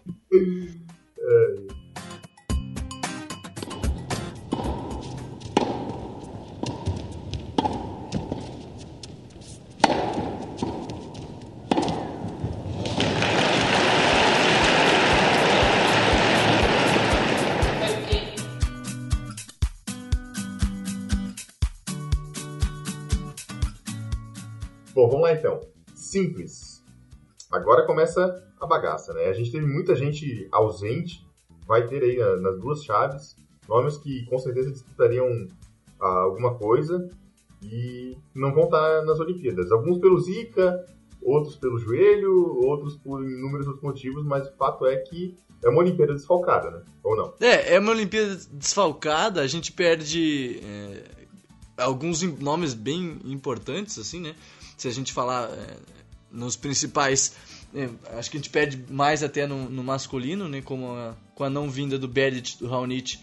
[26.20, 26.83] Simples.
[27.52, 29.26] Agora começa a bagaça, né?
[29.29, 31.24] A gente teve muita gente ausente.
[31.66, 33.37] Vai ter aí na- nas duas chaves
[33.68, 35.48] nomes que com certeza disputariam
[36.00, 37.09] ah, alguma coisa
[37.62, 39.72] e não vão estar nas Olimpíadas.
[39.72, 40.87] Alguns pelo Zika,
[41.22, 42.33] outros pelo joelho,
[42.64, 46.83] outros por inúmeros outros motivos, mas o fato é que é uma Olimpíada desfalcada, né?
[47.02, 47.35] Ou não?
[47.40, 51.02] É, é uma Olimpíada desfalcada, a gente perde é,
[51.79, 54.35] alguns nomes bem importantes, assim, né?
[54.76, 55.76] Se a gente falar é,
[56.31, 57.35] nos principais,
[57.75, 60.61] é, acho que a gente perde mais até no, no masculino, né?
[60.62, 63.19] Como a- com a não vinda do Berdit, do Raonic,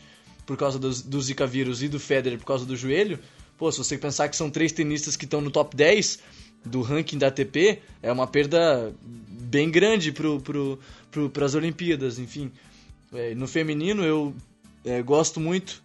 [0.46, 3.20] por causa dos- do Zika vírus e do Federer por causa do joelho.
[3.58, 6.20] Pô, se você pensar que são três tenistas que estão no top 10
[6.66, 10.80] do ranking da ATP, é uma perda bem grande pro, pro,
[11.12, 12.52] pro, pras Olimpíadas, enfim.
[13.13, 14.34] É, no feminino eu
[14.84, 15.84] é, gosto muito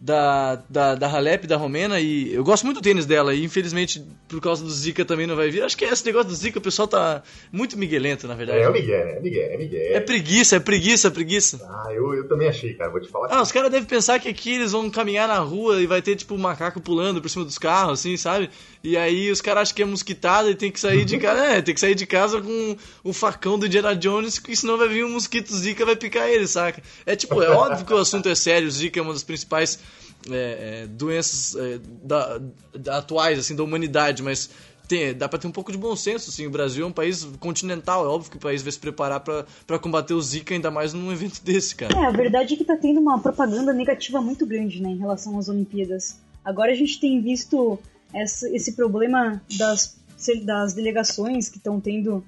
[0.00, 4.04] da, da, da Halep, da Romena, e eu gosto muito do tênis dela, e infelizmente
[4.28, 5.62] por causa do Zika também não vai vir.
[5.62, 8.60] Acho que esse negócio do Zika o pessoal tá muito miguelento, na verdade.
[8.60, 9.16] É, é o Miguel, né?
[9.16, 9.96] É Miguel, é Miguel.
[9.96, 11.60] É preguiça, é preguiça, é preguiça.
[11.68, 12.90] Ah, eu, eu também achei, cara.
[12.90, 13.28] Vou te falar.
[13.30, 16.14] Ah, os caras devem pensar que aqui eles vão caminhar na rua e vai ter,
[16.14, 18.50] tipo, um macaco pulando por cima dos carros, assim, sabe?
[18.84, 21.44] E aí os caras acham que é mosquitada e tem que sair de casa.
[21.44, 24.88] É, tem que sair de casa com o facão do Indiana Jones, que senão vai
[24.88, 26.80] vir um mosquito Zika e vai picar ele, saca?
[27.04, 29.80] É tipo, é óbvio que o assunto é sério, o Zika é uma das principais
[30.30, 32.40] é, é, doenças é, da,
[32.74, 34.50] da- atuais, assim, da humanidade, mas.
[34.88, 37.22] Tem, dá pra ter um pouco de bom senso, assim, o Brasil é um país
[37.38, 40.94] continental, é óbvio que o país vai se preparar pra combater o Zika, ainda mais
[40.94, 41.94] num evento desse, cara.
[41.94, 45.38] É, a verdade é que tá tendo uma propaganda negativa muito grande, né, em relação
[45.38, 46.16] às Olimpíadas.
[46.42, 47.78] Agora a gente tem visto
[48.14, 49.98] essa- esse problema das,
[50.42, 52.24] das delegações que estão tendo.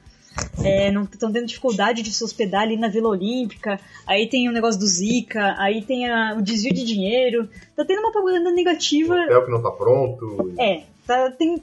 [0.62, 4.52] É, não estão tendo dificuldade de se hospedar ali na Vila Olímpica, aí tem o
[4.52, 7.48] negócio do Zika, aí tem a- o desvio de dinheiro.
[7.76, 10.54] Tá tendo uma propaganda negativa Hotel que não tá pronto.
[10.58, 11.62] é, tá- tem,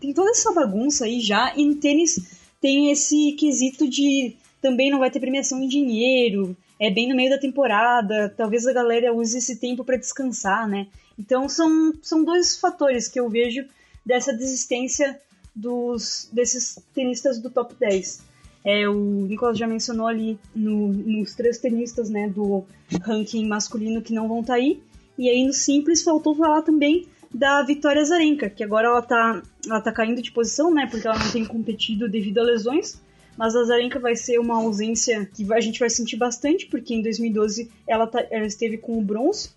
[0.00, 2.18] tem toda essa bagunça aí já, e no tênis
[2.60, 7.30] tem esse quesito de também não vai ter premiação em dinheiro, é bem no meio
[7.30, 10.86] da temporada, talvez a galera use esse tempo para descansar, né?
[11.18, 13.64] Então são, são dois fatores que eu vejo
[14.04, 15.20] dessa desistência
[15.58, 18.22] dos desses tenistas do top 10.
[18.64, 18.94] É, o
[19.26, 22.64] Nicolas já mencionou ali no- nos três tenistas né, do
[23.02, 24.80] ranking masculino que não vão estar aí.
[25.16, 29.80] E aí no simples faltou falar também da Vitória Zarenka, que agora ela tá, ela
[29.80, 30.86] tá caindo de posição, né?
[30.90, 33.00] Porque ela não tem competido devido a lesões.
[33.36, 37.02] Mas a Zarenka vai ser uma ausência que a gente vai sentir bastante, porque em
[37.02, 39.50] 2012 ela, tá- ela esteve com o bronze,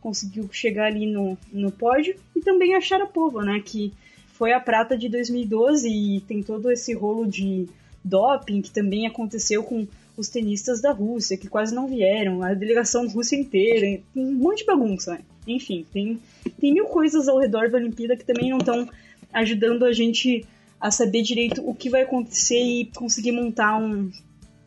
[0.00, 2.16] conseguiu chegar ali no, no pódio.
[2.34, 3.60] E também a Sharapova, né?
[3.64, 3.92] Que
[4.36, 7.66] foi a prata de 2012 e tem todo esse rolo de
[8.04, 13.06] doping que também aconteceu com os tenistas da Rússia, que quase não vieram, a delegação
[13.06, 15.12] da Rússia inteira, um monte de bagunça.
[15.12, 15.20] Né?
[15.46, 16.18] Enfim, tem,
[16.60, 18.88] tem mil coisas ao redor da Olimpíada que também não estão
[19.32, 20.46] ajudando a gente
[20.80, 24.10] a saber direito o que vai acontecer e conseguir montar um,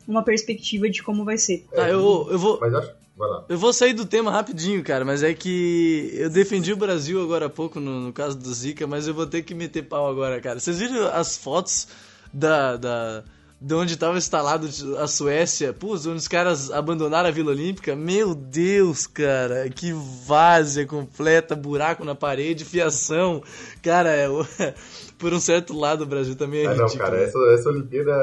[0.06, 1.64] uma perspectiva de como vai ser.
[1.72, 2.58] Tá, eu, eu vou.
[2.60, 2.99] Mas acho.
[3.20, 3.44] Vai lá.
[3.50, 7.46] Eu vou sair do tema rapidinho, cara, mas é que eu defendi o Brasil agora
[7.46, 10.40] há pouco no, no caso do Zika, mas eu vou ter que meter pau agora,
[10.40, 10.58] cara.
[10.58, 11.86] Vocês viram as fotos
[12.32, 13.22] da, da,
[13.60, 14.66] de onde estava instalado
[14.98, 20.86] a Suécia, pô, onde os caras abandonaram a Vila Olímpica, meu Deus, cara, que várzea
[20.86, 23.42] completa, buraco na parede, fiação,
[23.82, 24.28] cara, é,
[25.18, 26.94] por um certo lado o Brasil também é ah, ridículo.
[26.94, 28.14] não, cara, essa, essa Olimpíada,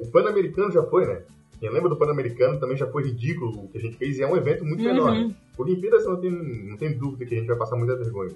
[0.00, 1.20] o Pan-Americano já foi, né?
[1.60, 4.26] Quem lembra do Pan-Americano também já foi ridículo o que a gente fez e é
[4.26, 4.86] um evento muito Uhum.
[4.86, 5.34] menor.
[5.56, 8.30] Olimpíada você não tem, não tem dúvida que a gente vai passar muita vergonha.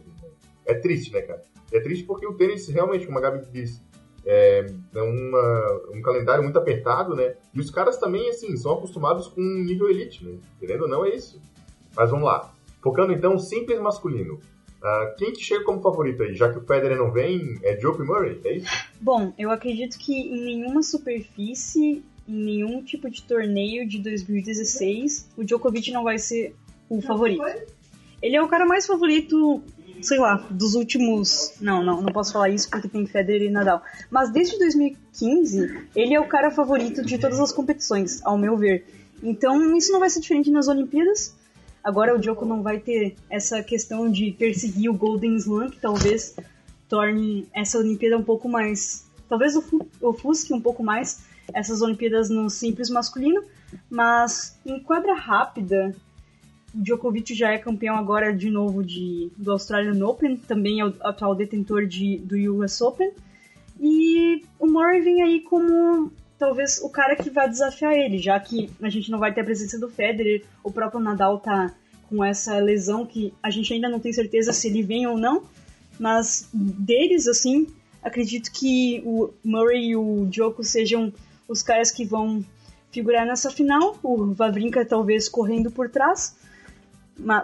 [0.66, 1.42] É triste, né, cara?
[1.72, 3.80] É triste porque o tênis realmente, como a Gabi disse,
[4.24, 7.34] é, é uma, um calendário muito apertado, né?
[7.54, 10.38] E os caras também, assim, são acostumados com um nível elite, né?
[10.60, 11.40] Querendo ou não, é isso.
[11.96, 12.52] Mas vamos lá.
[12.80, 14.40] Focando então, simples masculino.
[14.82, 16.34] Ah, quem que chega como favorito aí?
[16.34, 18.68] Já que o Federer não vem, é Djokovic Murray, é isso?
[19.00, 25.44] Bom, eu acredito que em nenhuma superfície, em nenhum tipo de torneio de 2016, o
[25.44, 26.54] Djokovic não vai ser
[26.88, 27.42] o favorito.
[28.20, 29.62] Ele é o cara mais favorito,
[30.00, 31.54] sei lá, dos últimos.
[31.60, 33.82] Não, não, não posso falar isso porque tem Federer e Nadal.
[34.10, 38.84] Mas desde 2015, ele é o cara favorito de todas as competições, ao meu ver.
[39.22, 41.34] Então isso não vai ser diferente nas Olimpíadas.
[41.82, 46.36] Agora o Djoko não vai ter essa questão de perseguir o Golden Slam, que talvez
[46.88, 49.06] torne essa Olimpíada um pouco mais.
[49.28, 51.20] Talvez ofu- ofusque um pouco mais
[51.54, 53.42] essas Olimpíadas no simples masculino,
[53.90, 55.94] mas em quadra rápida,
[56.74, 61.34] Djokovic já é campeão agora de novo de, do Australian Open, também é o atual
[61.34, 63.12] detentor de, do US Open,
[63.80, 68.70] e o Murray vem aí como talvez o cara que vai desafiar ele, já que
[68.82, 71.74] a gente não vai ter a presença do Federer, o próprio Nadal tá
[72.08, 75.44] com essa lesão que a gente ainda não tem certeza se ele vem ou não,
[75.98, 77.66] mas deles, assim,
[78.02, 81.12] acredito que o Murray e o Djoko sejam
[81.48, 82.44] os caras que vão
[82.90, 86.36] figurar nessa final, o Vavrinka talvez correndo por trás,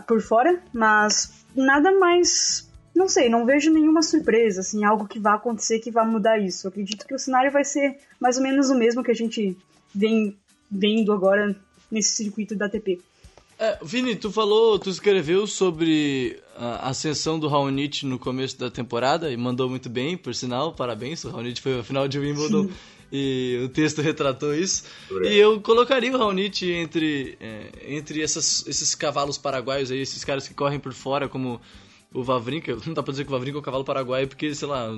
[0.07, 5.35] por fora, mas nada mais, não sei, não vejo nenhuma surpresa, assim, algo que vá
[5.35, 6.67] acontecer que vá mudar isso.
[6.67, 9.57] Eu acredito que o cenário vai ser mais ou menos o mesmo que a gente
[9.95, 10.37] vem
[10.71, 11.57] vendo agora
[11.91, 13.01] nesse circuito da ATP.
[13.59, 19.33] É, Vini, tu falou, tu escreveu sobre a ascensão do Raonic no começo da temporada
[19.33, 21.25] e mandou muito bem, por sinal, parabéns.
[21.25, 22.69] O Raonic foi a final de Wimbledon
[23.13, 24.85] e o texto retratou isso.
[25.11, 25.33] Obrigado.
[25.33, 30.47] E eu colocaria o Raonic entre, é, entre essas, esses cavalos paraguaios aí, esses caras
[30.47, 31.61] que correm por fora, como
[32.13, 32.75] o Vavrinka.
[32.87, 34.89] Não dá pra dizer que o Vavrinka é um cavalo paraguaio porque, sei lá,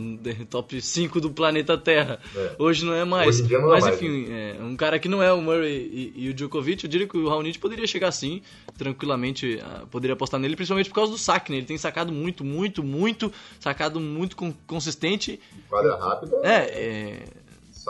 [0.48, 2.20] top 5 do planeta Terra.
[2.36, 2.54] É.
[2.56, 3.40] Hoje não é mais.
[3.48, 6.28] Não é Mas mais, enfim, é, um cara que não é o Murray e, e
[6.28, 8.42] o Djokovic, eu diria que o Raonic poderia chegar assim,
[8.78, 9.58] tranquilamente,
[9.90, 11.58] poderia apostar nele, principalmente por causa do saque, né?
[11.58, 15.40] Ele tem sacado muito, muito, muito, sacado muito con- consistente.
[15.68, 17.24] Quadra rápida, É,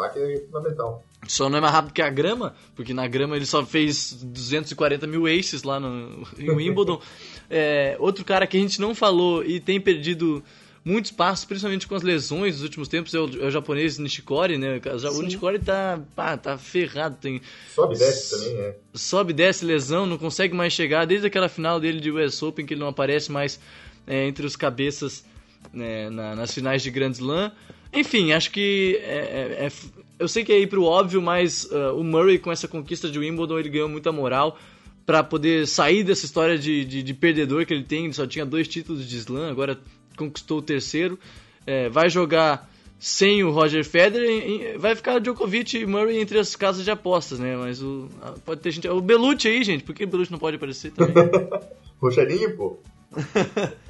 [0.01, 1.05] saque é fundamental.
[1.27, 5.07] só não é mais rápido que a grama, porque na grama ele só fez 240
[5.07, 7.01] mil aces lá no, em Wimbledon.
[7.53, 10.41] É, outro cara que a gente não falou e tem perdido
[10.85, 14.57] muito espaço, principalmente com as lesões dos últimos tempos, é o, é o japonês Nishikori,
[14.57, 14.81] né?
[14.95, 15.23] O Sim.
[15.25, 17.43] Nishikori tá, pá, tá ferrado, tem
[17.75, 18.77] Sobe e desce também, é.
[18.95, 21.05] sobe, desce, lesão, não consegue mais chegar.
[21.07, 23.59] Desde aquela final dele de US Open, que ele não aparece mais
[24.07, 25.25] é, entre os cabeças
[25.73, 27.53] né, na- nas finais de Grand Slam.
[27.93, 29.73] Enfim, acho que é, é- é-
[30.19, 33.19] eu sei que é ir pro óbvio, mas ah, o Murray com essa conquista de
[33.19, 34.59] Wimbledon ele ganhou muita moral
[35.07, 38.05] para poder sair dessa história de, de, de perdedor que ele tem.
[38.05, 39.79] Ele só tinha dois títulos de Slam, agora
[40.17, 41.19] conquistou o terceiro.
[41.67, 46.85] É, vai jogar sem o Roger Federer, vai ficar Djokovic e Murray entre as casas
[46.85, 47.57] de apostas, né?
[47.57, 48.09] Mas o,
[48.45, 48.87] pode ter gente.
[48.89, 51.15] O Belucci aí, gente, por que o Belucci não pode aparecer também?
[52.01, 52.79] Rogerinho, pô.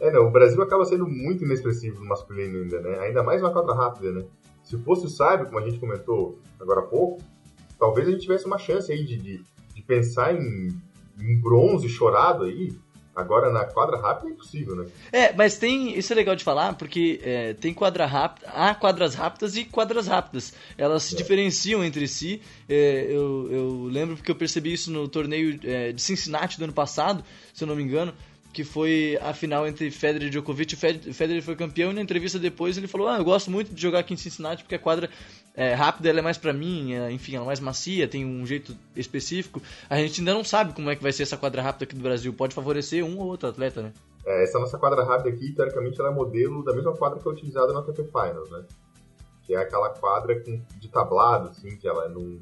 [0.00, 2.98] é, não, o Brasil acaba sendo muito inexpressivo no masculino ainda, né?
[3.00, 4.24] Ainda mais na quadra rápida, né?
[4.62, 7.22] Se fosse o Sábio, como a gente comentou agora há pouco,
[7.78, 10.68] talvez a gente tivesse uma chance aí de, de, de pensar em
[11.20, 12.72] um bronze chorado aí.
[13.16, 14.86] Agora na quadra rápida é impossível, né?
[15.12, 15.96] É, mas tem.
[15.96, 18.48] Isso é legal de falar, porque é, tem quadra rápida.
[18.48, 20.52] Há quadras rápidas e quadras rápidas.
[20.76, 21.18] Elas se É.
[21.18, 22.42] diferenciam entre si.
[22.68, 26.72] É, eu, eu lembro porque eu percebi isso no torneio é, de Cincinnati do ano
[26.72, 28.12] passado, se eu não me engano.
[28.54, 30.74] Que foi a final entre Federer e Djokovic.
[30.74, 33.74] O Fed- Federer foi campeão e na entrevista depois ele falou: Ah, eu gosto muito
[33.74, 35.10] de jogar aqui em Cincinnati porque a quadra
[35.56, 38.46] é, rápida ela é mais pra mim, é, enfim, ela é mais macia, tem um
[38.46, 39.60] jeito específico.
[39.90, 42.02] A gente ainda não sabe como é que vai ser essa quadra rápida aqui do
[42.02, 42.32] Brasil.
[42.32, 43.92] Pode favorecer um ou outro atleta, né?
[44.24, 47.30] É, essa nossa quadra rápida aqui, teoricamente, ela é modelo da mesma quadra que é
[47.32, 48.64] utilizada na ATP Finals, né?
[49.42, 52.38] Que é aquela quadra com, de tablado, assim, que ela não,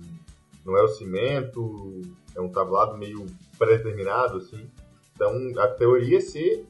[0.65, 2.01] não é o cimento,
[2.37, 3.27] é um tablado meio
[3.59, 4.71] pré-determinado, assim.
[5.15, 6.67] Então, a teoria é ser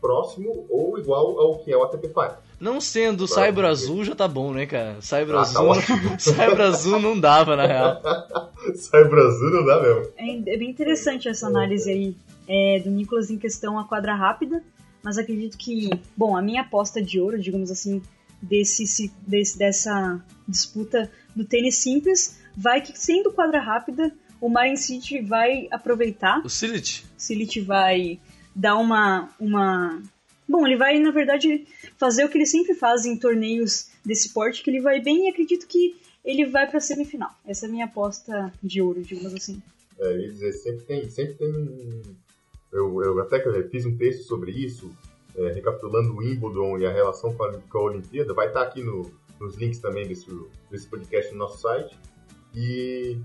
[0.00, 2.34] próximo ou igual ao que é o ATP Finals.
[2.60, 5.00] Não sendo o Cyber Azul já tá bom, né, cara?
[5.00, 5.66] Cyber Ah, tá Azul.
[5.68, 5.98] ótimo.
[6.20, 8.02] Cyber Azul não dava, na real.
[8.74, 10.12] Sai Brasil não dá mesmo.
[10.16, 12.16] É, é bem interessante essa análise aí
[12.48, 14.62] é, do Nicolas em questão a quadra rápida,
[15.02, 18.02] mas acredito que, bom, a minha aposta de ouro, digamos assim,
[18.42, 24.76] desse, se- desse- dessa disputa no tênis simples, vai que sendo quadra rápida, o Marin
[24.76, 27.04] City vai aproveitar, O Silit.
[27.16, 28.18] o Silit vai
[28.54, 30.02] dar uma, uma...
[30.48, 34.62] Bom, ele vai, na verdade, fazer o que ele sempre faz em torneios desse porte,
[34.62, 37.30] que ele vai bem e acredito que ele vai pra semifinal.
[37.46, 39.62] Essa é a minha aposta de ouro, digamos assim.
[39.98, 42.02] É, eu ia dizer, sempre tem, sempre tem.
[42.72, 44.90] Eu, eu até que eu fiz um texto sobre isso,
[45.36, 48.82] é, recapitulando o Wimbledon e a relação com a, com a Olimpíada, vai estar aqui
[48.82, 50.26] no- nos links também desse,
[50.70, 51.96] desse podcast no nosso site.
[52.54, 53.16] E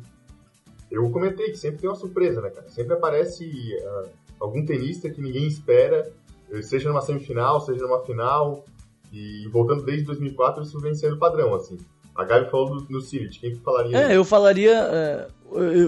[0.93, 2.69] eu comentei que sempre tem uma surpresa, né, cara?
[2.69, 3.51] Sempre aparece
[3.83, 6.13] ah, algum tenista que ninguém espera,
[6.51, 8.63] eh, seja numa semifinal, seja numa final,
[9.11, 11.77] e voltando desde 2004, isso vem sendo padrão, assim.
[12.15, 13.97] A Gabi falou do, no Silit, quem que falaria?
[13.97, 14.71] É, eu falaria.
[14.71, 15.27] é,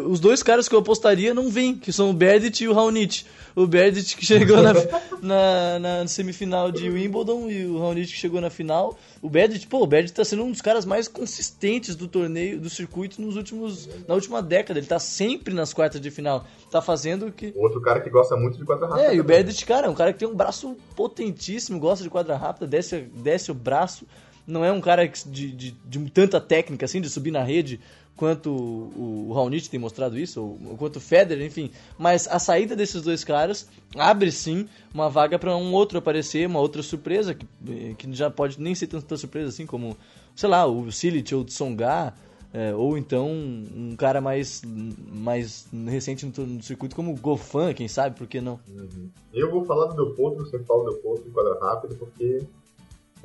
[0.06, 3.26] os dois caras que eu apostaria não vêm, que são o Berdit e o Raonic.
[3.56, 4.74] O Berdit que chegou na,
[5.22, 8.98] na, na semifinal de Wimbledon e o Raonic que chegou na final.
[9.22, 12.70] O Berdit, pô, o Berdit tá sendo um dos caras mais consistentes do torneio, do
[12.70, 14.80] circuito nos últimos, na última década.
[14.80, 16.46] Ele tá sempre nas quartas de final.
[16.70, 17.54] Tá fazendo o que.
[17.56, 19.08] Outro cara que gosta muito de quadra rápida.
[19.08, 19.24] É, e o.
[19.24, 23.02] Berdit, cara, é um cara que tem um braço potentíssimo, gosta de quadra rápida, desce,
[23.16, 24.06] desce o braço.
[24.48, 27.80] Não é um cara de, de, de tanta técnica, assim, de subir na rede,
[28.16, 31.72] quanto o, o Raonic tem mostrado isso, ou, quanto o Federer, enfim.
[31.98, 36.60] Mas a saída desses dois caras abre, sim, uma vaga para um outro aparecer, uma
[36.60, 39.98] outra surpresa, que, eh, que já pode nem ser tanta surpresa assim, como,
[40.36, 42.14] sei lá, o Silit ou o Tsonga,
[42.54, 47.86] é, ou então um cara mais, mais recente no, no circuito como o Gofan, quem
[47.90, 48.58] sabe, por que não?
[48.70, 49.10] Uhum.
[49.34, 51.96] Eu vou falar do Del Potro, eu sempre falo do Del Potro em quadra rápida,
[51.96, 52.42] porque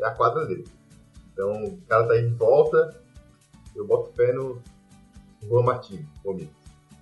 [0.00, 0.64] é a quadra dele.
[1.40, 2.94] Então, o cara tá aí de volta,
[3.74, 4.60] eu boto fé no
[5.48, 6.50] Juan Martins, comigo.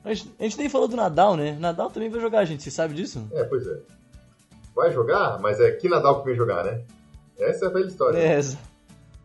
[0.04, 1.56] A gente, a gente nem falou do Nadal, né?
[1.58, 3.26] Nadal também vai jogar, gente, você sabe disso?
[3.32, 3.80] É, pois é.
[4.76, 6.84] Vai jogar, mas é que Nadal que vem jogar, né?
[7.36, 8.16] Essa é a velha história.
[8.16, 8.40] É,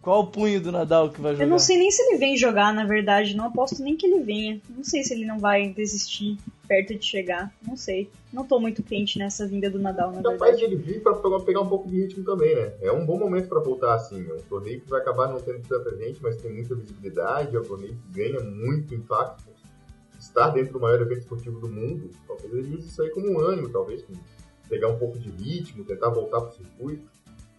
[0.04, 1.46] qual o punho do Nadal que vai jogar?
[1.46, 3.38] Eu não sei nem se ele vem jogar, na verdade.
[3.38, 4.62] Não aposto nem que ele venha.
[4.70, 6.38] Não sei se ele não vai desistir
[6.68, 7.54] perto de chegar.
[7.66, 8.10] Não sei.
[8.32, 10.66] Não tô muito crente nessa vinda do Nadal, na Capaz de verdade.
[10.66, 12.74] ele vir pra pegar, um pouco de ritmo também, né?
[12.82, 14.30] É um bom momento pra voltar assim.
[14.30, 17.56] É um torneio que vai acabar não tendo tanta gente, mas tem muita visibilidade.
[17.56, 19.54] É um torneio que ganha muito impacto.
[20.20, 23.39] Estar dentro do maior evento esportivo do mundo, talvez ele use isso aí como um
[23.39, 24.06] ânimo, talvez,
[24.68, 27.10] pegar um pouco de ritmo, tentar voltar pro circuito.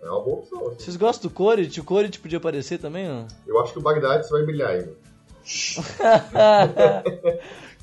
[0.05, 0.69] É uma boa opção.
[0.69, 0.79] assim.
[0.85, 1.81] Vocês gostam do Corit?
[1.81, 3.25] O Corit podia aparecer também, ó.
[3.47, 4.93] Eu acho que o Bagdad vai brilhar ainda.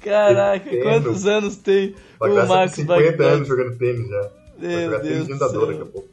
[0.01, 0.83] Caraca, Entendo.
[0.83, 3.33] quantos anos tem O o Bagdad com Max 50 Bagdad?
[3.33, 4.21] anos jogando tênis já.
[4.21, 4.31] Vai
[4.69, 5.91] Meu jogar tênis Deus de do andador daqui a céu.
[5.91, 6.09] pouco.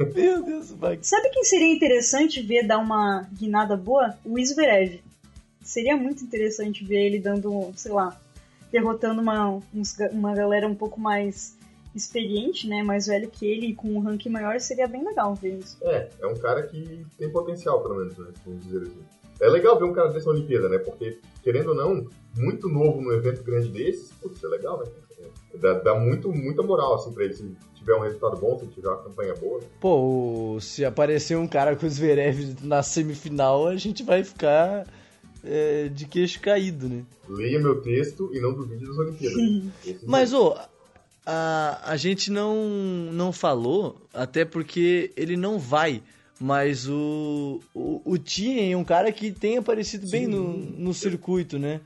[0.14, 1.04] Meu Deus, Bagdad.
[1.06, 4.14] Sabe quem seria interessante ver dar uma guinada boa?
[4.24, 5.00] O Zverev.
[5.62, 8.18] Seria muito interessante ver ele dando, sei lá,
[8.72, 9.60] derrotando uma,
[10.12, 11.56] uma galera um pouco mais
[11.94, 12.82] experiente, né?
[12.82, 14.58] Mais velho que ele e com um ranking maior.
[14.60, 15.76] Seria bem legal ver isso.
[15.82, 18.28] É, é um cara que tem potencial, pelo menos, né?
[18.44, 19.00] Vamos dizer assim.
[19.40, 20.78] É legal ver um cara desse na Olimpíada, né?
[20.78, 24.86] Porque, querendo ou não, muito novo num evento grande desses, putz, é legal, né?
[25.18, 27.34] É, Dá, dá muito, muita moral, assim, pra ele.
[27.34, 29.60] Se tiver um resultado bom, se tiver uma campanha boa.
[29.80, 34.86] Pô, o- se aparecer um cara com o Zverev na semifinal, a gente vai ficar
[35.42, 37.02] é, de queixo caído, né?
[37.26, 39.38] Leia meu texto e não duvide das Olimpíadas.
[39.86, 40.54] Esse Mas, ô,
[41.24, 42.56] a, a gente não,
[43.12, 46.02] não falou, até porque ele não vai.
[46.42, 50.30] Mas o, o, o Tien é um cara que tem aparecido bem Sim.
[50.30, 51.82] no, no circuito, né?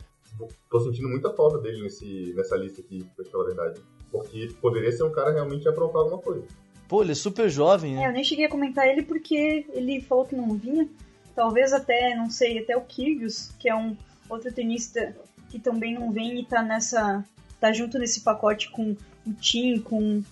[0.71, 3.81] Tô sentindo muita falta dele nesse, nessa lista aqui, pra te falar a verdade.
[4.13, 6.45] Porque poderia ser um cara realmente aprontar alguma coisa.
[6.87, 8.09] Pô, ele é super jovem, É, né?
[8.09, 10.89] eu nem cheguei a comentar ele porque ele falou que não vinha.
[11.35, 13.97] Talvez até, não sei, até o Kyrgios, que é um
[14.29, 15.17] outro tenista
[15.51, 17.25] que também não vem e tá nessa.
[17.59, 18.95] tá junto nesse pacote com
[19.27, 20.23] o Tim, com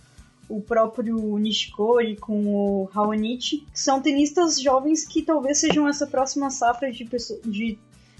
[0.49, 6.51] o próprio Nishikori, com o Raonic, que são tenistas jovens que talvez sejam essa próxima
[6.51, 7.79] safra de, pessoa, de,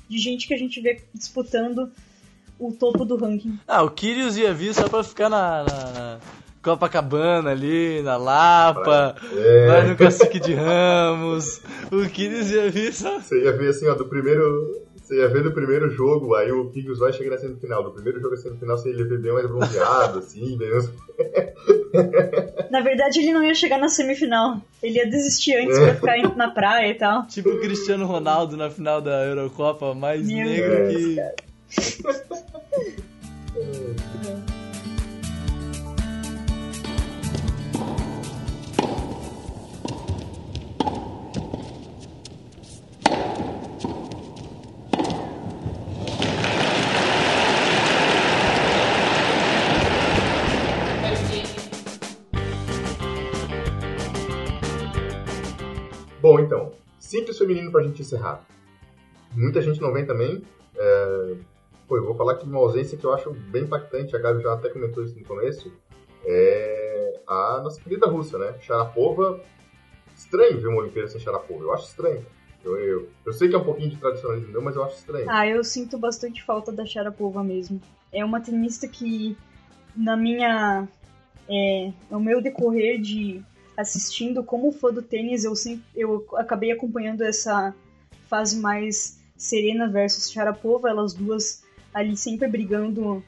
[0.09, 1.91] de gente que a gente vê disputando
[2.59, 3.59] o topo do ranking.
[3.67, 6.19] Ah, o Kyrgios ia vir só pra ficar na, na
[6.63, 11.61] Copacabana ali, na Lapa, É, vai no Cacique de Ramos.
[11.91, 13.21] O Kyrgios ia vir só...
[13.21, 16.71] Você ia ver assim, ó, do primeiro, Você ia ver do primeiro jogo, aí o
[16.71, 17.83] Kyrgios vai chegar na semifinal.
[17.83, 20.71] Do primeiro jogo à semifinal, você ia ver bem mais bronzeado, assim, bem...
[22.71, 24.61] Na verdade, ele não ia chegar na semifinal.
[24.83, 27.27] Ele ia desistir antes pra ficar na praia e tal.
[27.27, 31.17] Tipo o Cristiano Ronaldo na final da Eurocopa, mais Meu negro Deus, que...
[31.17, 31.35] cara.
[56.23, 56.71] Bom, então,
[57.01, 58.47] simples feminino pra gente encerrar.
[59.35, 60.41] Muita gente não vem também.
[60.77, 61.35] É...
[61.89, 64.41] Pô, eu vou falar aqui de uma ausência que eu acho bem impactante, a Gabi
[64.41, 65.73] já até comentou isso no começo.
[66.25, 68.55] É a nossa querida russa, né?
[68.61, 69.41] Sharapova.
[70.17, 72.25] Estranho ver uma Olimpíada sem Sharapova, eu acho estranho.
[72.65, 75.27] Eu, eu, eu sei que é um pouquinho de tradicionalismo meu, mas eu acho estranho.
[75.29, 77.81] Ah, eu sinto bastante falta da Sharapova mesmo.
[78.13, 79.37] É uma tenista que,
[79.97, 80.87] na minha.
[81.51, 83.43] É, no meu decorrer de
[83.83, 87.75] assistindo como fã do tênis, eu, sempre, eu acabei acompanhando essa
[88.29, 91.63] fase mais Serena versus Sharapova, elas duas
[91.93, 93.23] ali sempre brigando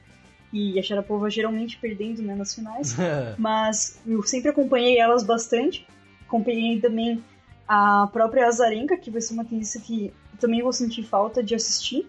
[0.51, 2.95] e a Sharapova geralmente perdendo né, nas finais.
[3.37, 5.85] Mas eu sempre acompanhei elas bastante.
[6.25, 7.23] Acompanhei também
[7.67, 12.07] a própria Azarenka, que vai ser uma tenista que também vou sentir falta de assistir.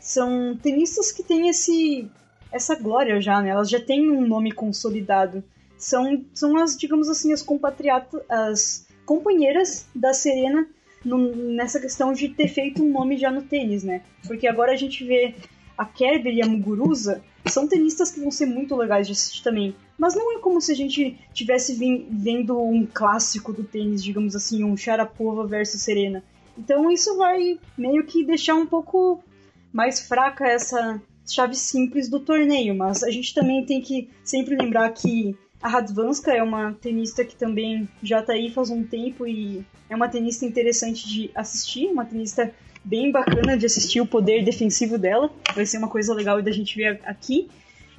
[0.00, 2.10] São tenistas que têm esse,
[2.50, 3.50] essa glória já, né?
[3.50, 5.42] Elas já têm um nome consolidado.
[5.84, 10.66] São, são as, digamos assim, as compatriotas, as companheiras da Serena
[11.04, 14.00] no, nessa questão de ter feito um nome já no tênis, né?
[14.26, 15.34] Porque agora a gente vê
[15.76, 19.76] a Kerber e a Muguruza são tenistas que vão ser muito legais de assistir também.
[19.98, 24.64] Mas não é como se a gente tivesse vendo um clássico do tênis, digamos assim,
[24.64, 26.24] um Sharapova versus Serena.
[26.56, 29.22] Então isso vai meio que deixar um pouco
[29.70, 32.74] mais fraca essa chave simples do torneio.
[32.74, 37.34] Mas a gente também tem que sempre lembrar que a Radvanska é uma tenista que
[37.34, 42.04] também já tá aí faz um tempo e é uma tenista interessante de assistir, uma
[42.04, 42.52] tenista
[42.84, 45.30] bem bacana de assistir o poder defensivo dela.
[45.54, 47.48] Vai ser uma coisa legal da gente ver aqui.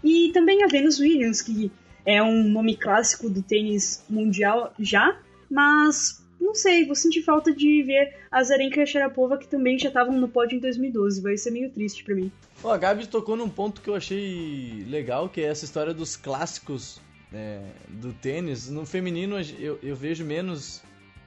[0.04, 1.72] E também a Venus Williams, que
[2.06, 5.18] é um nome clássico do tênis mundial já,
[5.50, 9.80] mas não sei, vou sentir falta de ver a Zarenka e a Sharapova que também
[9.80, 11.20] já estavam no pódio em 2012.
[11.20, 12.32] Vai ser meio triste para mim.
[12.62, 16.16] Pô, a Gabi tocou num ponto que eu achei legal, que é essa história dos
[16.16, 17.04] clássicos
[17.34, 18.70] é, do tênis.
[18.70, 20.82] No feminino eu, eu vejo menos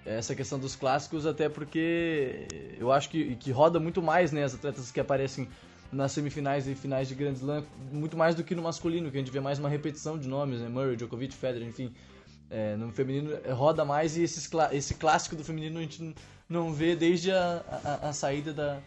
[0.04, 2.46] essa questão dos clássicos, até porque
[2.78, 5.48] eu acho que, que roda muito mais, né, as atletas que aparecem
[5.92, 9.20] nas semifinais e finais de Grand Slam, muito mais do que no masculino, que a
[9.20, 11.92] gente vê mais uma repetição de nomes, né, Murray, Djokovic, Federer, enfim.
[12.50, 16.14] É, no feminino roda mais e esses, esse clássico do feminino a gente
[16.48, 18.80] não vê desde a, a, a saída da,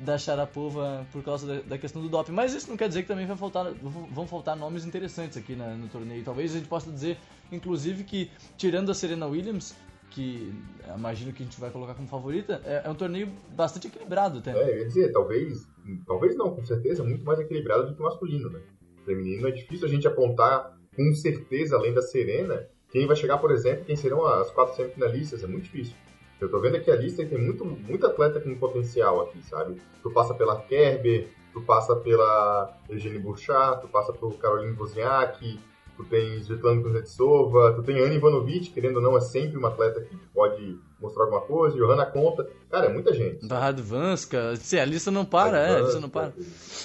[0.00, 2.32] da Sharapova por causa da, da, questão do doping.
[2.32, 5.74] Mas isso não quer dizer que também vai faltar, vão faltar nomes interessantes aqui na,
[5.74, 6.24] no torneio.
[6.24, 7.18] Talvez a gente possa dizer,
[7.52, 9.76] inclusive, que tirando a Serena Williams,
[10.10, 10.52] que
[10.96, 14.52] imagino que a gente vai colocar como favorita, é, é um torneio bastante equilibrado até.
[14.52, 15.66] É, ia dizer, talvez,
[16.06, 18.60] talvez não, com certeza, muito mais equilibrado do que o masculino, né?
[19.04, 23.52] Feminino é difícil a gente apontar com certeza, além da Serena, quem vai chegar, por
[23.52, 25.94] exemplo, quem serão as quatro semifinalistas, é muito difícil.
[26.40, 29.80] Eu tô vendo aqui a lista e tem muito, muito atleta com potencial aqui, sabe?
[30.02, 35.58] Tu passa pela Kerber, tu passa pela Eugênie Bouchard, tu passa por Caroline Wozniak,
[35.96, 40.00] tu tem Svetlana Kuznetsova, tu tem Ana Ivanovic, querendo ou não, é sempre uma atleta
[40.00, 43.46] que pode mostrar alguma coisa, Johanna Conta, cara, é muita gente.
[43.46, 46.32] Radvanska, a lista não para, é, a lista não para.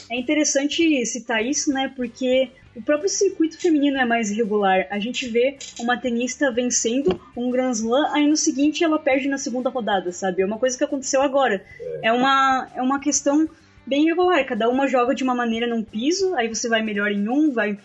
[0.09, 4.87] É interessante citar isso, né, porque o próprio circuito feminino é mais irregular.
[4.89, 9.37] A gente vê uma tenista vencendo um Grand Slam, aí no seguinte ela perde na
[9.37, 10.41] segunda rodada, sabe?
[10.41, 11.63] É uma coisa que aconteceu agora.
[12.01, 13.49] É, uma, é uma questão
[13.85, 14.45] bem irregular.
[14.45, 17.77] Cada uma joga de uma maneira num piso, aí você vai melhor em um, vai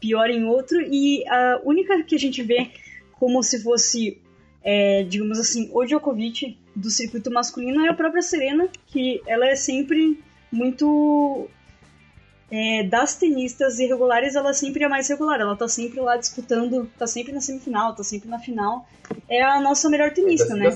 [0.00, 2.70] pior em outro, e a única que a gente vê
[3.12, 4.18] como se fosse,
[4.62, 9.54] é, digamos assim, o Djokovic do circuito masculino é a própria Serena, que ela é
[9.54, 10.20] sempre
[10.52, 11.48] muito.
[12.56, 17.04] É, das tenistas irregulares, ela sempre é mais regular, ela tá sempre lá disputando, tá
[17.04, 18.88] sempre na semifinal, tá sempre na final.
[19.28, 20.68] É a nossa melhor tenista, né?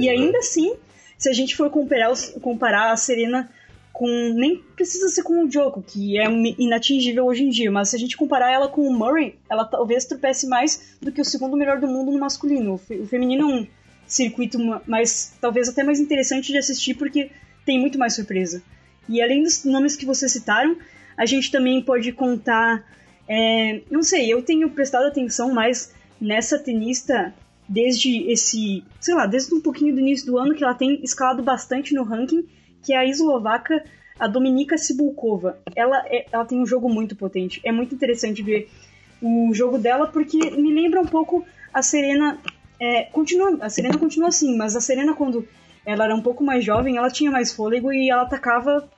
[0.00, 0.38] E, e, ainda né?
[0.38, 0.74] assim,
[1.16, 2.12] se a gente for comparar,
[2.42, 3.48] comparar a Serena
[3.92, 4.08] com.
[4.34, 6.24] Nem precisa ser com o Joko, que é
[6.58, 10.04] inatingível hoje em dia, mas se a gente comparar ela com o Murray, ela talvez
[10.06, 12.74] tropece mais do que o segundo melhor do mundo no masculino.
[12.74, 13.66] O feminino é um
[14.04, 15.32] circuito mais.
[15.40, 17.30] talvez até mais interessante de assistir, porque
[17.64, 18.60] tem muito mais surpresa.
[19.08, 20.76] E além dos nomes que vocês citaram,
[21.20, 22.82] a gente também pode contar.
[23.28, 27.34] É, não sei, eu tenho prestado atenção mais nessa tenista
[27.68, 31.42] desde esse, sei lá, desde um pouquinho do início do ano que ela tem escalado
[31.42, 32.48] bastante no ranking
[32.82, 33.84] que é a eslovaca,
[34.18, 35.58] a Dominika Sibulkova.
[35.76, 37.60] Ela, é, ela tem um jogo muito potente.
[37.62, 38.70] É muito interessante ver
[39.20, 42.38] o jogo dela, porque me lembra um pouco a Serena.
[42.80, 45.46] É, continua, a Serena continua assim, mas a Serena, quando
[45.84, 48.88] ela era um pouco mais jovem, ela tinha mais fôlego e ela atacava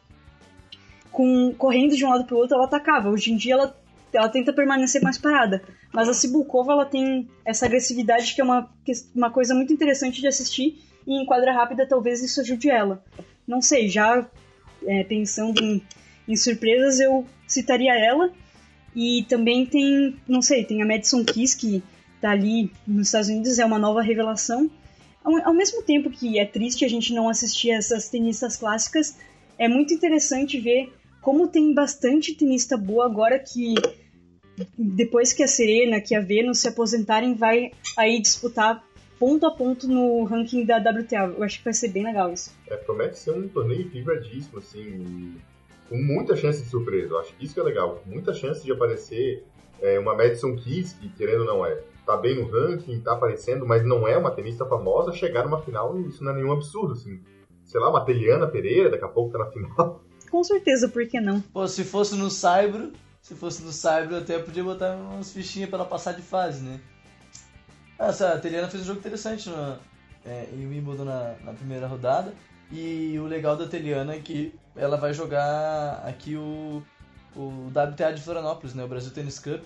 [1.12, 3.10] com correndo de um lado para o outro, ela atacava.
[3.10, 3.76] Hoje em dia ela,
[4.12, 5.62] ela tenta permanecer mais parada.
[5.92, 8.68] Mas a Sibulkova ela tem essa agressividade que é uma,
[9.14, 13.04] uma coisa muito interessante de assistir e em quadra rápida talvez isso ajude ela.
[13.46, 14.26] Não sei, já
[14.86, 15.82] é, pensando em,
[16.26, 18.32] em surpresas, eu citaria ela.
[18.94, 21.82] E também tem, não sei, tem a Madison Keys, que
[22.20, 24.70] tá ali nos Estados Unidos, é uma nova revelação.
[25.24, 29.16] Ao, ao mesmo tempo que é triste a gente não assistir essas tenistas clássicas,
[29.58, 30.92] é muito interessante ver
[31.22, 33.74] como tem bastante tenista boa agora que
[34.76, 38.84] depois que a Serena, que a Venus se aposentarem, vai aí disputar
[39.18, 41.32] ponto a ponto no ranking da WTA.
[41.36, 42.52] Eu acho que vai ser bem legal isso.
[42.68, 45.36] É, promete ser um torneio vibradíssimo, assim,
[45.88, 47.14] com muita chance de surpresa.
[47.14, 48.02] Eu acho que isso que é legal.
[48.04, 49.44] Muita chance de aparecer
[49.80, 53.64] é, uma Madison Keys, que querendo ou não é, tá bem no ranking, tá aparecendo,
[53.64, 57.20] mas não é uma tenista famosa, chegar numa final, isso não é nenhum absurdo, assim.
[57.64, 60.02] Sei lá, uma Teliana Pereira, daqui a pouco tá na final.
[60.32, 61.42] Com certeza, por que não?
[61.42, 65.68] Pô, se fosse no Saibro, se fosse no Saibro, eu até podia botar umas fichinhas
[65.68, 66.80] pra ela passar de fase, né?
[67.98, 69.78] Essa, a Teliana fez um jogo interessante no,
[70.24, 72.32] é, em Wimbledon na, na, primeira rodada.
[72.70, 76.82] E o legal da Teliana é que ela vai jogar aqui o,
[77.36, 78.82] o WTA de Florianópolis, né?
[78.84, 79.62] O Brasil Tennis Cup.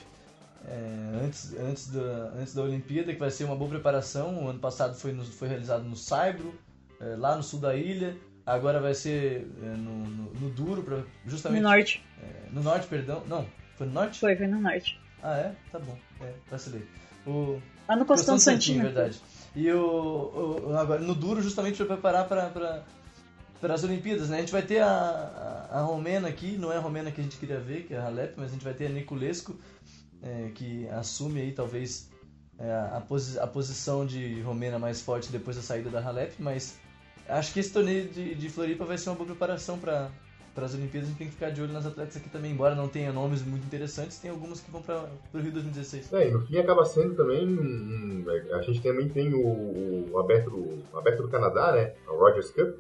[0.67, 4.45] É, antes, antes, da, antes da Olimpíada, que vai ser uma boa preparação.
[4.45, 6.53] O ano passado foi, no, foi realizado no Saibro,
[7.01, 8.17] é, lá no sul da ilha.
[8.47, 11.61] Agora vai ser é, no, no, no, Duro, pra, justamente.
[11.61, 12.05] No norte.
[12.23, 13.25] É, no norte, perdão.
[13.27, 13.45] Não,
[13.77, 14.21] foi no norte?
[14.21, 15.01] Foi, foi no norte.
[15.21, 15.55] Ah, é?
[15.73, 15.99] Tá bom.
[16.21, 16.87] É, vacilei.
[17.27, 18.83] O, Lá no Costão Santinho.
[18.83, 19.21] verdade.
[19.55, 22.85] E o, o, agora, no Duro, justamente para preparar para
[23.61, 24.37] para as Olimpíadas, né?
[24.37, 27.25] A gente vai ter a, a, a, Romena aqui, não é a Romena que a
[27.25, 29.59] gente queria ver, que é a Halep, mas a gente vai ter a Niculesco,
[30.23, 32.11] é, que assume aí talvez
[32.59, 36.79] é, a, posi a posição de Romena mais forte depois da saída da Halep, mas
[37.29, 40.11] acho que esse torneio de, de Floripa vai ser uma boa preparação para
[40.57, 42.75] para as Olimpíadas a gente tem que ficar de olho nas atletas aqui também, embora
[42.75, 46.11] não tenha nomes muito interessantes, tem algumas que vão para o Rio 2016.
[46.15, 48.25] É, e no fim acaba sendo também.
[48.51, 51.93] a gente também tem o, o, aberto, o aberto do Canadá, né?
[52.09, 52.75] O Rogers Cup,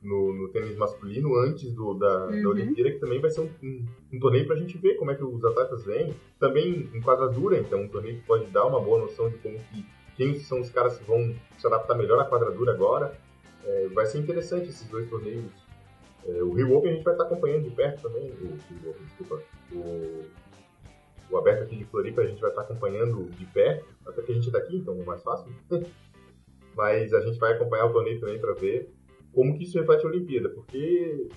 [0.00, 2.42] no, no tênis masculino, antes do, da, uhum.
[2.44, 5.10] da Olimpíada, que também vai ser um, um, um torneio para a gente ver como
[5.10, 6.14] é que os atletas vêm.
[6.38, 9.84] Também em quadradura, então, um torneio que pode dar uma boa noção de como que,
[10.16, 13.18] quem são os caras que vão se adaptar melhor à quadradura agora.
[13.64, 15.50] É, vai ser interessante esses dois torneios
[16.26, 18.30] é, o Rio Open a gente vai estar acompanhando de perto também.
[18.30, 18.56] O,
[19.04, 19.42] desculpa,
[19.72, 20.24] o,
[21.30, 24.34] o aberto aqui de Floripa a gente vai estar acompanhando de perto, até que a
[24.34, 25.52] gente é daqui, então é mais fácil.
[26.76, 28.92] Mas a gente vai acompanhar o torneio também para ver
[29.32, 31.28] como que isso reflete a Olimpíada, porque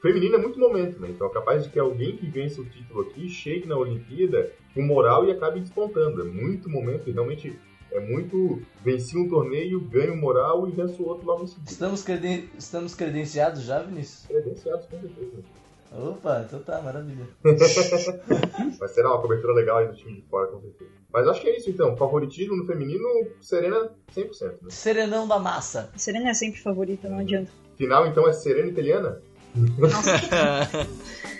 [0.00, 1.08] feminino é muito momento, né?
[1.10, 4.82] Então é capaz de que alguém que vença o título aqui chegue na Olimpíada com
[4.82, 6.22] moral e acabe despontando.
[6.22, 7.58] É muito momento e realmente
[7.92, 8.60] é muito.
[8.84, 11.70] Venci um torneio, ganho moral e venço outro logo em seguida.
[11.70, 12.48] Estamos, creden...
[12.58, 14.26] Estamos credenciados já, Vinícius?
[14.26, 15.42] Credenciados, com certeza.
[15.90, 17.26] Opa, então tá, maravilha.
[18.78, 20.90] Vai ser uma cobertura legal aí do time de fora, com certeza.
[21.10, 21.96] Mas acho que é isso então.
[21.96, 23.08] Favoritismo no feminino,
[23.40, 24.42] Serena 100%.
[24.42, 24.50] Né?
[24.68, 25.90] Serenão da massa.
[25.96, 27.50] Serena é sempre favorita, não adianta.
[27.76, 29.22] Final então é Serena italiana?
[29.54, 30.10] Nossa.